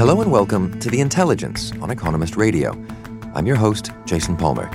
Hello 0.00 0.22
and 0.22 0.32
welcome 0.32 0.80
to 0.80 0.88
The 0.88 1.00
Intelligence 1.00 1.72
on 1.82 1.90
Economist 1.90 2.34
Radio. 2.34 2.72
I'm 3.34 3.46
your 3.46 3.56
host, 3.56 3.90
Jason 4.06 4.34
Palmer. 4.34 4.70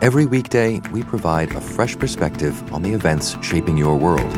Every 0.00 0.24
weekday, 0.24 0.78
we 0.92 1.02
provide 1.02 1.50
a 1.50 1.60
fresh 1.60 1.98
perspective 1.98 2.72
on 2.72 2.82
the 2.82 2.92
events 2.92 3.36
shaping 3.42 3.76
your 3.76 3.96
world. 3.96 4.32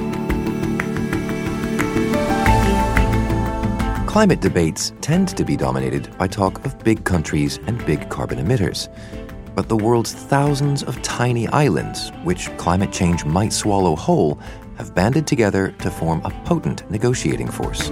Climate 4.09 4.41
debates 4.41 4.95
tend 5.03 5.29
to 5.37 5.45
be 5.45 5.59
dominated 5.59 6.17
by 6.17 6.27
talk 6.27 6.65
of 6.65 6.83
big 6.83 7.05
countries 7.05 7.59
and 7.67 7.85
big 7.85 8.09
carbon 8.09 8.39
emitters. 8.39 8.89
But 9.55 9.69
the 9.69 9.77
world's 9.77 10.15
thousands 10.15 10.83
of 10.85 11.03
tiny 11.03 11.49
islands, 11.49 12.09
which 12.23 12.49
climate 12.57 12.93
change 12.93 13.27
might 13.27 13.53
swallow 13.53 13.95
whole, 13.95 14.41
have 14.79 14.95
banded 14.95 15.27
together 15.27 15.73
to 15.81 15.91
form 15.91 16.23
a 16.25 16.31
potent 16.47 16.91
negotiating 16.91 17.51
force. 17.51 17.91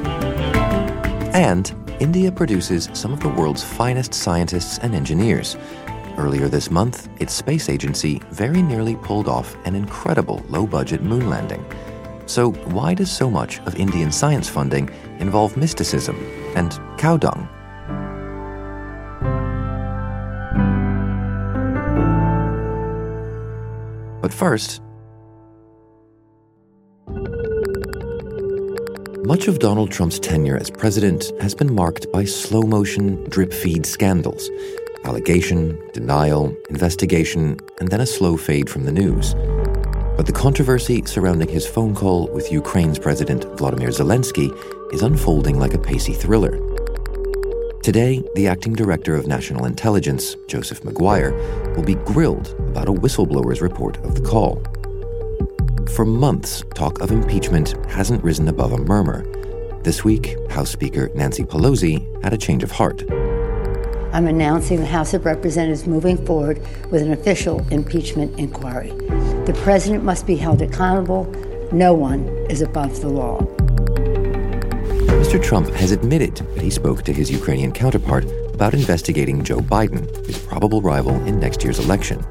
And 1.35 1.75
India 1.99 2.31
produces 2.31 2.91
some 2.93 3.13
of 3.13 3.21
the 3.21 3.29
world's 3.29 3.65
finest 3.65 4.13
scientists 4.13 4.79
and 4.79 4.95
engineers. 4.95 5.57
Earlier 6.19 6.49
this 6.49 6.71
month, 6.71 7.09
its 7.21 7.33
space 7.33 7.71
agency 7.71 8.21
very 8.31 8.61
nearly 8.61 8.97
pulled 8.97 9.29
off 9.29 9.57
an 9.65 9.75
incredible 9.75 10.45
low 10.51 10.67
budget 10.67 11.03
moon 11.03 11.31
landing. 11.31 11.65
So, 12.27 12.53
why 12.53 12.95
does 12.95 13.11
so 13.11 13.31
much 13.31 13.61
of 13.61 13.77
Indian 13.77 14.13
science 14.13 14.49
funding 14.49 14.91
involve 15.21 15.57
mysticism 15.57 16.17
and 16.55 16.79
cow 16.99 17.17
dung? 17.17 17.49
But 24.21 24.33
first, 24.33 24.83
Much 29.25 29.47
of 29.47 29.61
Donald 29.61 29.89
Trump's 29.89 30.19
tenure 30.19 30.57
as 30.57 30.69
president 30.69 31.31
has 31.41 31.55
been 31.55 31.73
marked 31.73 32.11
by 32.11 32.25
slow 32.25 32.63
motion, 32.63 33.23
drip 33.31 33.53
feed 33.53 33.87
scandals 33.87 34.51
allegation, 35.05 35.81
denial, 35.93 36.57
investigation, 36.71 37.57
and 37.79 37.89
then 37.89 38.01
a 38.01 38.07
slow 38.07 38.37
fade 38.37 38.69
from 38.69 38.85
the 38.85 38.91
news. 38.91 39.35
But 40.17 40.27
the 40.27 40.33
controversy 40.33 41.05
surrounding 41.07 41.49
his 41.49 41.67
phone 41.67 41.95
call 41.95 42.27
with 42.33 42.51
Ukraine's 42.51 42.99
President 42.99 43.45
Vladimir 43.59 43.91
Zelensky 43.91 44.51
is 44.93 45.03
unfolding 45.03 45.57
like 45.57 45.75
a 45.75 45.79
pacey 45.79 46.15
thriller. 46.15 46.59
Today, 47.83 48.25
the 48.35 48.49
acting 48.49 48.73
director 48.73 49.15
of 49.15 49.29
national 49.29 49.67
intelligence, 49.67 50.37
Joseph 50.49 50.85
Maguire, 50.85 51.33
will 51.77 51.85
be 51.85 51.95
grilled 51.95 52.57
about 52.59 52.89
a 52.89 52.93
whistleblower's 52.93 53.61
report 53.61 53.99
of 53.99 54.17
the 54.17 54.29
call. 54.29 54.61
For 55.95 56.07
months, 56.07 56.65
talk 56.75 57.03
of 57.03 57.11
impeachment 57.11 57.75
hasn't 57.87 58.25
risen 58.25 58.49
above 58.49 58.73
a 58.73 58.79
murmur. 58.79 59.27
This 59.83 60.03
week, 60.03 60.39
House 60.51 60.71
Speaker 60.71 61.11
Nancy 61.15 61.45
Pelosi 61.45 62.25
had 62.25 62.33
a 62.33 62.39
change 62.39 62.63
of 62.63 62.71
heart. 62.71 63.05
I'm 64.15 64.27
announcing 64.27 64.81
the 64.81 64.87
House 64.87 65.13
of 65.13 65.27
Representatives 65.27 65.87
moving 65.87 66.25
forward 66.25 66.63
with 66.91 67.03
an 67.03 67.13
official 67.13 67.61
impeachment 67.71 68.39
inquiry. 68.39 68.89
The 69.45 69.53
president 69.63 70.03
must 70.03 70.27
be 70.27 70.37
held 70.37 70.63
accountable. 70.63 71.25
No 71.73 71.93
one 71.93 72.27
is 72.49 72.63
above 72.63 72.99
the 73.03 73.11
law. 73.11 73.41
Mr. 75.21 75.43
Trump 75.43 75.69
has 75.75 75.93
admitted 75.93 76.37
that 76.37 76.63
he 76.63 76.71
spoke 76.71 77.03
to 77.03 77.13
his 77.13 77.31
Ukrainian 77.31 77.71
counterpart 77.71 78.25
about 78.55 78.73
investigating 78.73 79.45
Joe 79.45 79.59
Biden, 79.59 80.09
his 80.25 80.39
probable 80.39 80.81
rival 80.81 81.17
in 81.27 81.39
next 81.39 81.63
year's 81.63 81.79
election. 81.79 82.25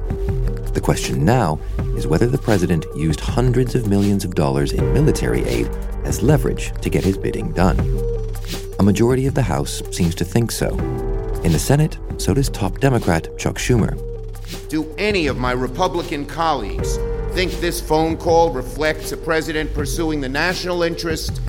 The 0.72 0.80
question 0.80 1.24
now 1.24 1.60
is 1.96 2.06
whether 2.06 2.26
the 2.26 2.38
president 2.38 2.86
used 2.96 3.20
hundreds 3.20 3.74
of 3.74 3.88
millions 3.88 4.24
of 4.24 4.34
dollars 4.34 4.72
in 4.72 4.92
military 4.94 5.44
aid 5.44 5.68
as 6.04 6.22
leverage 6.22 6.72
to 6.80 6.88
get 6.88 7.04
his 7.04 7.18
bidding 7.18 7.52
done. 7.52 7.78
A 8.78 8.82
majority 8.82 9.26
of 9.26 9.34
the 9.34 9.42
House 9.42 9.82
seems 9.90 10.14
to 10.14 10.24
think 10.24 10.50
so. 10.50 10.70
In 11.44 11.52
the 11.52 11.58
Senate, 11.58 11.98
so 12.16 12.32
does 12.32 12.48
top 12.48 12.80
Democrat 12.80 13.28
Chuck 13.38 13.56
Schumer. 13.56 13.98
Do 14.68 14.92
any 14.96 15.26
of 15.26 15.36
my 15.36 15.52
Republican 15.52 16.24
colleagues 16.24 16.96
think 17.32 17.52
this 17.60 17.80
phone 17.80 18.16
call 18.16 18.50
reflects 18.50 19.12
a 19.12 19.16
president 19.16 19.74
pursuing 19.74 20.20
the 20.20 20.28
national 20.28 20.82
interest, 20.82 21.40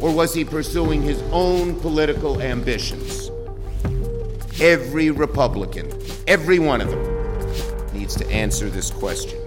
or 0.00 0.14
was 0.14 0.32
he 0.32 0.44
pursuing 0.44 1.02
his 1.02 1.20
own 1.32 1.78
political 1.80 2.40
ambitions? 2.40 3.30
Every 4.60 5.10
Republican, 5.10 5.92
every 6.26 6.58
one 6.58 6.80
of 6.80 6.90
them, 6.90 7.17
needs 8.08 8.16
to 8.16 8.30
answer 8.32 8.70
this 8.70 8.90
question. 8.90 9.38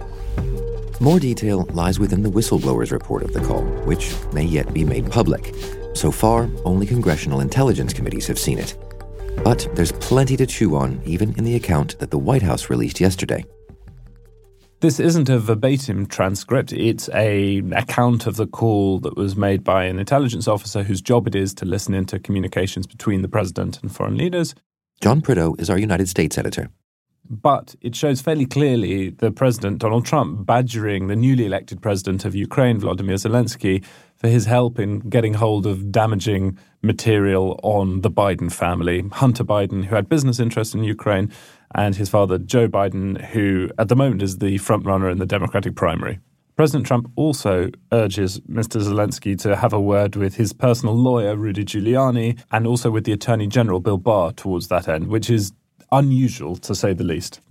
More 1.00 1.20
detail 1.20 1.68
lies 1.74 2.00
within 2.00 2.22
the 2.22 2.30
whistleblower's 2.30 2.92
report 2.92 3.24
of 3.24 3.34
the 3.34 3.40
call, 3.40 3.64
which 3.86 4.14
may 4.34 4.44
yet 4.44 4.72
be 4.72 4.84
made 4.84 5.10
public. 5.10 5.56
So 5.96 6.12
far, 6.12 6.48
only 6.64 6.86
congressional 6.86 7.40
intelligence 7.40 7.92
committees 7.92 8.28
have 8.28 8.38
seen 8.38 8.60
it. 8.60 8.78
But 9.44 9.68
there's 9.74 9.92
plenty 9.94 10.38
to 10.38 10.46
chew 10.46 10.76
on, 10.76 11.02
even 11.06 11.34
in 11.40 11.44
the 11.44 11.56
account 11.56 11.98
that 11.98 12.12
the 12.12 12.20
White 12.20 12.44
House 12.44 12.70
released 12.70 13.00
yesterday. 13.00 13.44
This 14.82 15.00
isn't 15.00 15.30
a 15.30 15.40
verbatim 15.40 16.06
transcript. 16.06 16.72
It's 16.72 17.10
a 17.16 17.64
account 17.72 18.28
of 18.28 18.36
the 18.36 18.48
call 18.48 19.00
that 19.00 19.18
was 19.18 19.36
made 19.36 19.64
by 19.64 19.86
an 19.86 19.98
intelligence 19.98 20.48
officer 20.48 20.84
whose 20.84 21.02
job 21.02 21.28
it 21.28 21.34
is 21.34 21.56
to 21.56 21.66
listen 21.66 21.96
into 21.96 22.20
communications 22.20 22.86
between 22.86 23.24
the 23.24 23.28
president 23.28 23.82
and 23.82 23.92
foreign 23.92 24.18
leaders. 24.18 24.54
John 25.02 25.22
Prideaux 25.22 25.56
is 25.58 25.70
our 25.72 25.80
United 25.80 26.10
States 26.10 26.38
editor. 26.38 26.70
But 27.30 27.76
it 27.82 27.96
shows 27.96 28.20
fairly 28.20 28.46
clearly 28.46 29.10
the 29.10 29.32
president, 29.32 29.80
Donald 29.80 30.06
Trump, 30.06 30.46
badgering 30.46 31.08
the 31.08 31.16
newly 31.16 31.46
elected 31.46 31.82
president 31.82 32.26
of 32.26 32.36
Ukraine, 32.36 32.80
Vladimir 32.80 33.16
Zelensky, 33.16 33.86
for 34.16 34.28
his 34.28 34.46
help 34.46 34.80
in 34.80 35.00
getting 35.00 35.36
hold 35.36 35.66
of 35.66 35.92
damaging 35.92 36.58
material 36.82 37.60
on 37.64 38.02
the 38.02 38.12
Biden 38.12 38.52
family. 38.52 39.08
Hunter 39.14 39.44
Biden, 39.44 39.86
who 39.86 39.96
had 39.96 40.10
business 40.10 40.40
interests 40.40 40.74
in 40.74 40.84
Ukraine, 40.84 41.32
and 41.74 41.96
his 41.96 42.10
father, 42.10 42.38
Joe 42.38 42.68
Biden, 42.68 43.20
who 43.28 43.70
at 43.78 43.88
the 43.88 43.96
moment 43.96 44.22
is 44.22 44.40
the 44.40 44.58
frontrunner 44.58 45.12
in 45.12 45.18
the 45.18 45.26
Democratic 45.26 45.76
primary. 45.76 46.20
President 46.58 46.86
Trump 46.86 47.10
also 47.16 47.72
urges 47.92 48.40
Mr. 48.42 48.82
Zelensky 48.82 49.40
to 49.42 49.56
have 49.56 49.74
a 49.74 49.80
word 49.80 50.16
with 50.16 50.36
his 50.36 50.54
personal 50.54 50.96
lawyer, 50.96 51.36
Rudy 51.36 51.64
Giuliani, 51.64 52.40
and 52.52 52.68
also 52.68 52.92
with 52.92 53.06
the 53.06 53.14
Attorney 53.14 53.48
General, 53.48 53.80
Bill 53.80 53.98
Barr, 53.98 54.34
towards 54.34 54.68
that 54.68 54.88
end, 54.88 55.08
which 55.08 55.30
is 55.30 55.54
unusual 55.92 56.56
to 56.58 56.76
say 56.76 56.94
the 56.94 57.04
least. 57.04 57.42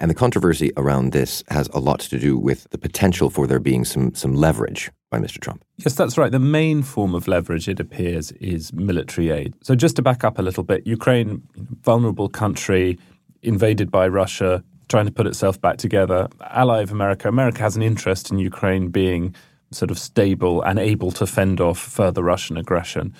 And 0.00 0.10
the 0.10 0.14
controversy 0.14 0.72
around 0.76 1.12
this 1.12 1.44
has 1.48 1.68
a 1.68 1.78
lot 1.78 2.00
to 2.00 2.18
do 2.18 2.36
with 2.36 2.68
the 2.70 2.78
potential 2.78 3.30
for 3.30 3.46
there 3.46 3.60
being 3.60 3.84
some, 3.84 4.14
some 4.14 4.34
leverage 4.34 4.90
by 5.10 5.18
Mr. 5.18 5.38
Trump. 5.40 5.64
Yes, 5.76 5.94
that's 5.94 6.18
right. 6.18 6.32
The 6.32 6.38
main 6.38 6.82
form 6.82 7.14
of 7.14 7.28
leverage, 7.28 7.68
it 7.68 7.78
appears, 7.78 8.32
is 8.32 8.72
military 8.72 9.30
aid. 9.30 9.54
So, 9.62 9.74
just 9.74 9.96
to 9.96 10.02
back 10.02 10.24
up 10.24 10.38
a 10.38 10.42
little 10.42 10.64
bit, 10.64 10.86
Ukraine, 10.86 11.42
vulnerable 11.82 12.28
country, 12.28 12.98
invaded 13.42 13.90
by 13.90 14.08
Russia, 14.08 14.64
trying 14.88 15.06
to 15.06 15.12
put 15.12 15.26
itself 15.26 15.60
back 15.60 15.76
together, 15.76 16.28
ally 16.40 16.80
of 16.80 16.90
America. 16.90 17.28
America 17.28 17.60
has 17.60 17.76
an 17.76 17.82
interest 17.82 18.30
in 18.30 18.38
Ukraine 18.38 18.88
being 18.88 19.34
sort 19.70 19.90
of 19.90 19.98
stable 19.98 20.62
and 20.62 20.78
able 20.78 21.10
to 21.12 21.26
fend 21.26 21.60
off 21.60 21.78
further 21.78 22.22
Russian 22.22 22.56
aggression. 22.56 23.14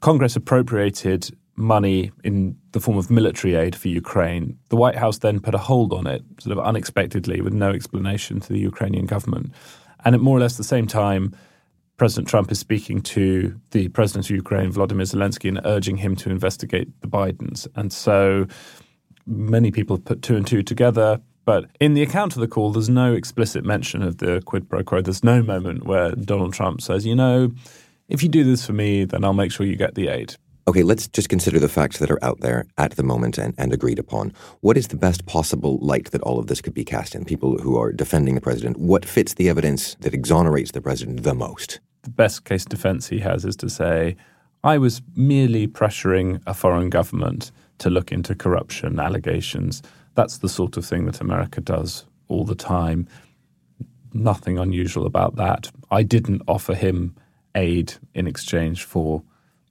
Congress 0.00 0.36
appropriated 0.36 1.30
money 1.58 2.12
in 2.22 2.56
the 2.72 2.80
form 2.80 2.96
of 2.96 3.10
military 3.10 3.54
aid 3.54 3.74
for 3.74 3.88
Ukraine. 3.88 4.56
The 4.68 4.76
White 4.76 4.96
House 4.96 5.18
then 5.18 5.40
put 5.40 5.54
a 5.54 5.58
hold 5.58 5.92
on 5.92 6.06
it, 6.06 6.22
sort 6.40 6.56
of 6.56 6.64
unexpectedly, 6.64 7.40
with 7.40 7.52
no 7.52 7.70
explanation 7.70 8.40
to 8.40 8.52
the 8.52 8.60
Ukrainian 8.60 9.06
government. 9.06 9.52
And 10.04 10.14
at 10.14 10.20
more 10.20 10.36
or 10.36 10.40
less 10.40 10.56
the 10.56 10.64
same 10.64 10.86
time, 10.86 11.34
President 11.96 12.28
Trump 12.28 12.52
is 12.52 12.60
speaking 12.60 13.00
to 13.02 13.60
the 13.72 13.88
president 13.88 14.26
of 14.26 14.36
Ukraine, 14.36 14.72
Volodymyr 14.72 15.12
Zelensky, 15.12 15.48
and 15.48 15.60
urging 15.64 15.96
him 15.96 16.14
to 16.16 16.30
investigate 16.30 16.88
the 17.00 17.08
Bidens. 17.08 17.66
And 17.74 17.92
so 17.92 18.46
many 19.26 19.72
people 19.72 19.96
have 19.96 20.04
put 20.04 20.22
two 20.22 20.36
and 20.36 20.46
two 20.46 20.62
together. 20.62 21.20
But 21.44 21.64
in 21.80 21.94
the 21.94 22.02
account 22.02 22.36
of 22.36 22.40
the 22.40 22.46
call, 22.46 22.70
there's 22.70 22.88
no 22.88 23.14
explicit 23.14 23.64
mention 23.64 24.02
of 24.02 24.18
the 24.18 24.40
quid 24.44 24.68
pro 24.68 24.84
quo. 24.84 25.02
There's 25.02 25.24
no 25.24 25.42
moment 25.42 25.86
where 25.86 26.12
Donald 26.12 26.52
Trump 26.52 26.80
says, 26.82 27.04
you 27.04 27.16
know, 27.16 27.50
if 28.08 28.22
you 28.22 28.28
do 28.28 28.44
this 28.44 28.64
for 28.64 28.74
me, 28.74 29.04
then 29.04 29.24
I'll 29.24 29.32
make 29.32 29.50
sure 29.50 29.66
you 29.66 29.74
get 29.74 29.96
the 29.96 30.08
aid. 30.08 30.36
Okay, 30.68 30.82
let's 30.82 31.08
just 31.08 31.30
consider 31.30 31.58
the 31.58 31.68
facts 31.68 31.98
that 31.98 32.10
are 32.10 32.22
out 32.22 32.40
there 32.40 32.66
at 32.76 32.92
the 32.92 33.02
moment 33.02 33.38
and, 33.38 33.54
and 33.56 33.72
agreed 33.72 33.98
upon. 33.98 34.34
What 34.60 34.76
is 34.76 34.88
the 34.88 34.96
best 34.96 35.24
possible 35.24 35.78
light 35.78 36.10
that 36.10 36.20
all 36.22 36.38
of 36.38 36.46
this 36.46 36.60
could 36.60 36.74
be 36.74 36.84
cast 36.84 37.14
in? 37.14 37.24
People 37.24 37.56
who 37.58 37.78
are 37.78 37.90
defending 37.90 38.34
the 38.34 38.40
president, 38.42 38.76
what 38.76 39.06
fits 39.06 39.34
the 39.34 39.48
evidence 39.48 39.96
that 40.00 40.12
exonerates 40.12 40.72
the 40.72 40.82
president 40.82 41.22
the 41.22 41.34
most? 41.34 41.80
the 42.08 42.14
best 42.14 42.44
case 42.44 42.64
defense 42.64 43.08
he 43.08 43.18
has 43.18 43.44
is 43.44 43.56
to 43.56 43.68
say, 43.68 44.16
I 44.64 44.78
was 44.78 45.02
merely 45.14 45.68
pressuring 45.68 46.40
a 46.46 46.54
foreign 46.54 46.90
government 46.90 47.52
to 47.78 47.90
look 47.90 48.10
into 48.12 48.34
corruption 48.34 48.98
allegations. 48.98 49.82
That's 50.14 50.38
the 50.38 50.48
sort 50.48 50.76
of 50.76 50.84
thing 50.86 51.04
that 51.06 51.20
America 51.20 51.60
does 51.60 52.06
all 52.28 52.44
the 52.44 52.54
time. 52.54 53.06
Nothing 54.12 54.58
unusual 54.58 55.06
about 55.06 55.36
that. 55.36 55.70
I 55.90 56.02
didn't 56.02 56.42
offer 56.48 56.74
him 56.74 57.14
aid 57.54 57.94
in 58.14 58.26
exchange 58.26 58.84
for 58.84 59.22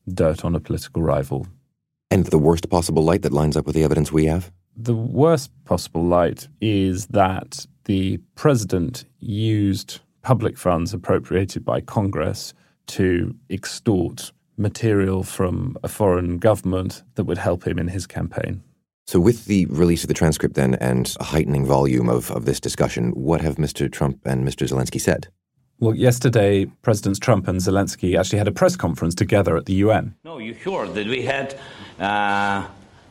dirt 0.07 0.45
on 0.45 0.55
a 0.55 0.59
political 0.59 1.01
rival. 1.01 1.47
And 2.09 2.25
the 2.25 2.37
worst 2.37 2.69
possible 2.69 3.03
light 3.03 3.21
that 3.23 3.33
lines 3.33 3.57
up 3.57 3.65
with 3.65 3.75
the 3.75 3.83
evidence 3.83 4.11
we 4.11 4.25
have? 4.25 4.51
The 4.75 4.95
worst 4.95 5.51
possible 5.65 6.03
light 6.03 6.47
is 6.61 7.07
that 7.07 7.65
the 7.85 8.17
president 8.35 9.05
used 9.19 9.99
public 10.21 10.57
funds 10.57 10.93
appropriated 10.93 11.65
by 11.65 11.81
Congress 11.81 12.53
to 12.87 13.35
extort 13.49 14.31
material 14.57 15.23
from 15.23 15.77
a 15.83 15.87
foreign 15.87 16.37
government 16.37 17.03
that 17.15 17.25
would 17.25 17.37
help 17.37 17.65
him 17.65 17.77
in 17.77 17.87
his 17.87 18.07
campaign. 18.07 18.63
So, 19.05 19.19
with 19.21 19.45
the 19.45 19.65
release 19.67 20.03
of 20.03 20.09
the 20.09 20.13
transcript 20.13 20.55
then 20.55 20.75
and 20.75 21.15
a 21.19 21.23
heightening 21.23 21.65
volume 21.65 22.09
of, 22.09 22.29
of 22.31 22.43
this 22.45 22.59
discussion, 22.59 23.11
what 23.11 23.41
have 23.41 23.55
Mr. 23.55 23.89
Trump 23.89 24.19
and 24.25 24.45
Mr. 24.45 24.67
Zelensky 24.67 24.99
said? 24.99 25.29
Well, 25.79 25.95
yesterday, 25.95 26.65
Presidents 26.81 27.19
Trump 27.19 27.47
and 27.47 27.59
Zelensky 27.59 28.17
actually 28.19 28.39
had 28.39 28.47
a 28.47 28.51
press 28.51 28.75
conference 28.75 29.13
together 29.13 29.55
at 29.57 29.65
the 29.65 29.73
UN. 29.73 30.15
No, 30.23 30.39
you 30.39 30.55
heard 30.55 30.95
that 30.95 31.07
we 31.07 31.21
had, 31.21 31.53
uh, 31.99 32.65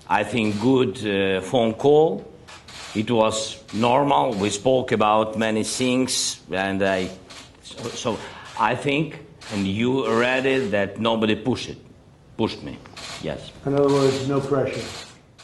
I 0.09 0.25
think, 0.25 0.61
good 0.61 0.99
uh, 1.07 1.41
phone 1.43 1.75
call 1.75 2.25
it 2.97 3.11
was 3.11 3.63
normal. 3.75 4.33
We 4.33 4.51
spoke 4.51 4.93
about 4.93 5.37
many 5.39 5.65
things, 5.65 6.41
and 6.51 6.83
I, 6.83 7.11
so, 7.63 7.89
so 7.89 8.19
I 8.59 8.75
think, 8.75 9.21
and 9.53 9.67
you 9.67 10.09
read 10.19 10.47
it, 10.47 10.71
that 10.71 10.99
nobody 10.99 11.37
pushed 11.37 11.69
it, 11.69 11.79
pushed 12.37 12.63
me. 12.63 12.79
Yes. 13.23 13.53
In 13.67 13.75
other 13.75 13.89
words, 13.89 14.27
no 14.29 14.41
pressure. 14.41 14.83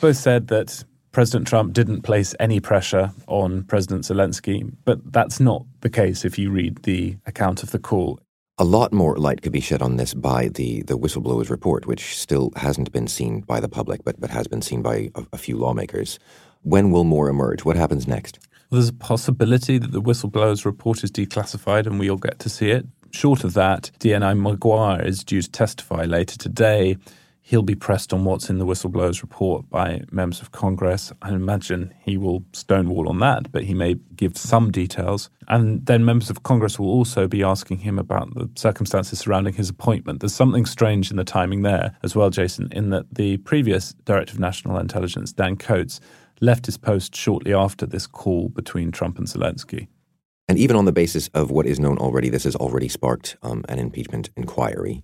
Both 0.00 0.16
said 0.16 0.48
that 0.48 0.84
President 1.12 1.46
Trump 1.46 1.74
didn't 1.74 2.00
place 2.00 2.34
any 2.40 2.58
pressure 2.58 3.12
on 3.26 3.64
President 3.64 4.04
Zelensky, 4.04 4.72
but 4.86 5.12
that's 5.12 5.38
not 5.38 5.66
the 5.82 5.90
case 5.90 6.24
if 6.24 6.38
you 6.38 6.50
read 6.50 6.82
the 6.84 7.18
account 7.26 7.62
of 7.62 7.70
the 7.70 7.78
call. 7.78 8.18
A 8.56 8.64
lot 8.64 8.94
more 8.94 9.16
light 9.16 9.42
could 9.42 9.52
be 9.52 9.60
shed 9.60 9.82
on 9.82 9.96
this 9.96 10.14
by 10.14 10.48
the, 10.48 10.82
the 10.84 10.96
whistleblowers 10.96 11.50
report, 11.50 11.84
which 11.84 12.16
still 12.16 12.50
hasn't 12.56 12.92
been 12.92 13.08
seen 13.08 13.40
by 13.42 13.60
the 13.60 13.68
public, 13.68 14.04
but, 14.04 14.18
but 14.20 14.30
has 14.30 14.48
been 14.48 14.62
seen 14.62 14.80
by 14.80 15.10
a, 15.14 15.24
a 15.34 15.38
few 15.38 15.58
lawmakers. 15.58 16.18
When 16.62 16.90
will 16.90 17.04
more 17.04 17.28
emerge? 17.28 17.62
What 17.62 17.76
happens 17.76 18.08
next? 18.08 18.38
Well, 18.70 18.80
there's 18.80 18.88
a 18.88 18.94
possibility 18.94 19.76
that 19.76 19.92
the 19.92 20.00
whistleblower's 20.00 20.64
report 20.64 21.04
is 21.04 21.10
declassified 21.10 21.86
and 21.86 21.98
we'll 21.98 22.16
get 22.16 22.38
to 22.38 22.48
see 22.48 22.70
it. 22.70 22.86
Short 23.10 23.44
of 23.44 23.52
that, 23.52 23.90
DNI 23.98 24.38
Maguire 24.38 25.02
is 25.02 25.22
due 25.22 25.42
to 25.42 25.50
testify 25.50 26.04
later 26.04 26.38
today. 26.38 26.96
He'll 27.52 27.60
be 27.60 27.74
pressed 27.74 28.14
on 28.14 28.24
what's 28.24 28.48
in 28.48 28.56
the 28.56 28.64
whistleblower's 28.64 29.20
report 29.20 29.68
by 29.68 30.04
members 30.10 30.40
of 30.40 30.52
Congress. 30.52 31.12
I 31.20 31.34
imagine 31.34 31.92
he 32.02 32.16
will 32.16 32.46
stonewall 32.54 33.10
on 33.10 33.18
that, 33.18 33.52
but 33.52 33.64
he 33.64 33.74
may 33.74 33.96
give 34.16 34.38
some 34.38 34.70
details. 34.70 35.28
And 35.48 35.84
then 35.84 36.02
members 36.02 36.30
of 36.30 36.44
Congress 36.44 36.78
will 36.78 36.88
also 36.88 37.28
be 37.28 37.42
asking 37.42 37.80
him 37.80 37.98
about 37.98 38.32
the 38.32 38.48
circumstances 38.54 39.18
surrounding 39.18 39.52
his 39.52 39.68
appointment. 39.68 40.20
There's 40.20 40.34
something 40.34 40.64
strange 40.64 41.10
in 41.10 41.18
the 41.18 41.24
timing 41.24 41.60
there 41.60 41.94
as 42.02 42.16
well, 42.16 42.30
Jason, 42.30 42.70
in 42.72 42.88
that 42.88 43.16
the 43.16 43.36
previous 43.36 43.92
Director 44.06 44.32
of 44.32 44.40
National 44.40 44.78
Intelligence, 44.78 45.34
Dan 45.34 45.56
Coats, 45.56 46.00
left 46.40 46.64
his 46.64 46.78
post 46.78 47.14
shortly 47.14 47.52
after 47.52 47.84
this 47.84 48.06
call 48.06 48.48
between 48.48 48.90
Trump 48.90 49.18
and 49.18 49.26
Zelensky. 49.26 49.88
And 50.48 50.58
even 50.58 50.74
on 50.74 50.86
the 50.86 50.92
basis 50.92 51.28
of 51.34 51.50
what 51.50 51.66
is 51.66 51.78
known 51.78 51.98
already, 51.98 52.30
this 52.30 52.44
has 52.44 52.56
already 52.56 52.88
sparked 52.88 53.36
um, 53.42 53.62
an 53.68 53.78
impeachment 53.78 54.30
inquiry. 54.38 55.02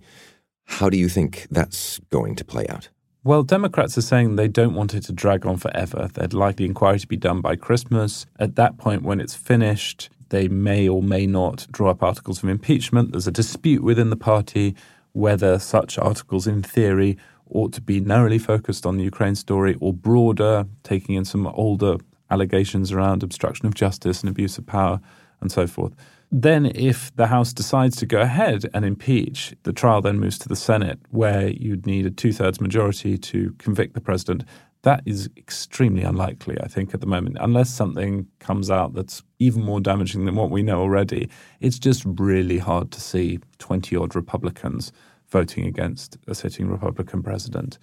How 0.69 0.89
do 0.89 0.97
you 0.97 1.09
think 1.09 1.47
that's 1.51 1.99
going 2.09 2.35
to 2.35 2.45
play 2.45 2.65
out? 2.67 2.87
Well, 3.25 3.43
Democrats 3.43 3.97
are 3.97 4.01
saying 4.01 4.35
they 4.35 4.47
don't 4.47 4.75
want 4.75 4.93
it 4.93 5.01
to 5.03 5.11
drag 5.11 5.45
on 5.45 5.57
forever. 5.57 6.09
They'd 6.13 6.33
like 6.33 6.55
the 6.55 6.65
inquiry 6.65 6.99
to 6.99 7.07
be 7.07 7.17
done 7.17 7.41
by 7.41 7.57
Christmas. 7.57 8.25
At 8.39 8.55
that 8.55 8.77
point, 8.77 9.03
when 9.03 9.19
it's 9.19 9.35
finished, 9.35 10.09
they 10.29 10.47
may 10.47 10.87
or 10.87 11.03
may 11.03 11.25
not 11.25 11.67
draw 11.71 11.89
up 11.89 12.01
articles 12.01 12.41
of 12.41 12.49
impeachment. 12.49 13.11
There's 13.11 13.27
a 13.27 13.31
dispute 13.31 13.83
within 13.83 14.09
the 14.09 14.15
party 14.15 14.73
whether 15.11 15.59
such 15.59 15.97
articles, 15.97 16.47
in 16.47 16.61
theory, 16.61 17.17
ought 17.49 17.73
to 17.73 17.81
be 17.81 17.99
narrowly 17.99 18.39
focused 18.39 18.85
on 18.85 18.95
the 18.95 19.03
Ukraine 19.03 19.35
story 19.35 19.75
or 19.81 19.91
broader, 19.91 20.65
taking 20.83 21.15
in 21.15 21.25
some 21.25 21.47
older 21.47 21.97
allegations 22.29 22.91
around 22.91 23.23
obstruction 23.23 23.65
of 23.65 23.73
justice 23.73 24.21
and 24.21 24.29
abuse 24.29 24.57
of 24.57 24.65
power 24.65 25.01
and 25.41 25.51
so 25.51 25.67
forth. 25.67 25.93
Then, 26.31 26.67
if 26.75 27.15
the 27.15 27.27
House 27.27 27.53
decides 27.53 27.95
to 27.97 28.05
go 28.05 28.21
ahead 28.21 28.65
and 28.73 28.85
impeach, 28.85 29.55
the 29.63 29.73
trial 29.73 30.01
then 30.01 30.19
moves 30.19 30.37
to 30.39 30.49
the 30.49 30.55
Senate, 30.55 30.99
where 31.09 31.49
you'd 31.49 31.87
need 31.87 32.05
a 32.05 32.11
two 32.11 32.31
thirds 32.31 32.61
majority 32.61 33.17
to 33.17 33.55
convict 33.57 33.95
the 33.95 34.01
president. 34.01 34.43
That 34.83 35.01
is 35.05 35.29
extremely 35.35 36.03
unlikely, 36.03 36.57
I 36.61 36.67
think, 36.67 36.93
at 36.93 37.01
the 37.01 37.07
moment, 37.07 37.37
unless 37.39 37.69
something 37.71 38.27
comes 38.39 38.69
out 38.69 38.93
that's 38.93 39.23
even 39.39 39.63
more 39.63 39.81
damaging 39.81 40.25
than 40.25 40.35
what 40.35 40.51
we 40.51 40.61
know 40.61 40.79
already. 40.79 41.29
It's 41.61 41.79
just 41.79 42.03
really 42.05 42.59
hard 42.59 42.91
to 42.91 43.01
see 43.01 43.39
20 43.57 43.95
odd 43.95 44.15
Republicans 44.15 44.91
voting 45.29 45.65
against 45.65 46.17
a 46.27 46.35
sitting 46.35 46.69
Republican 46.69 47.23
president. 47.23 47.79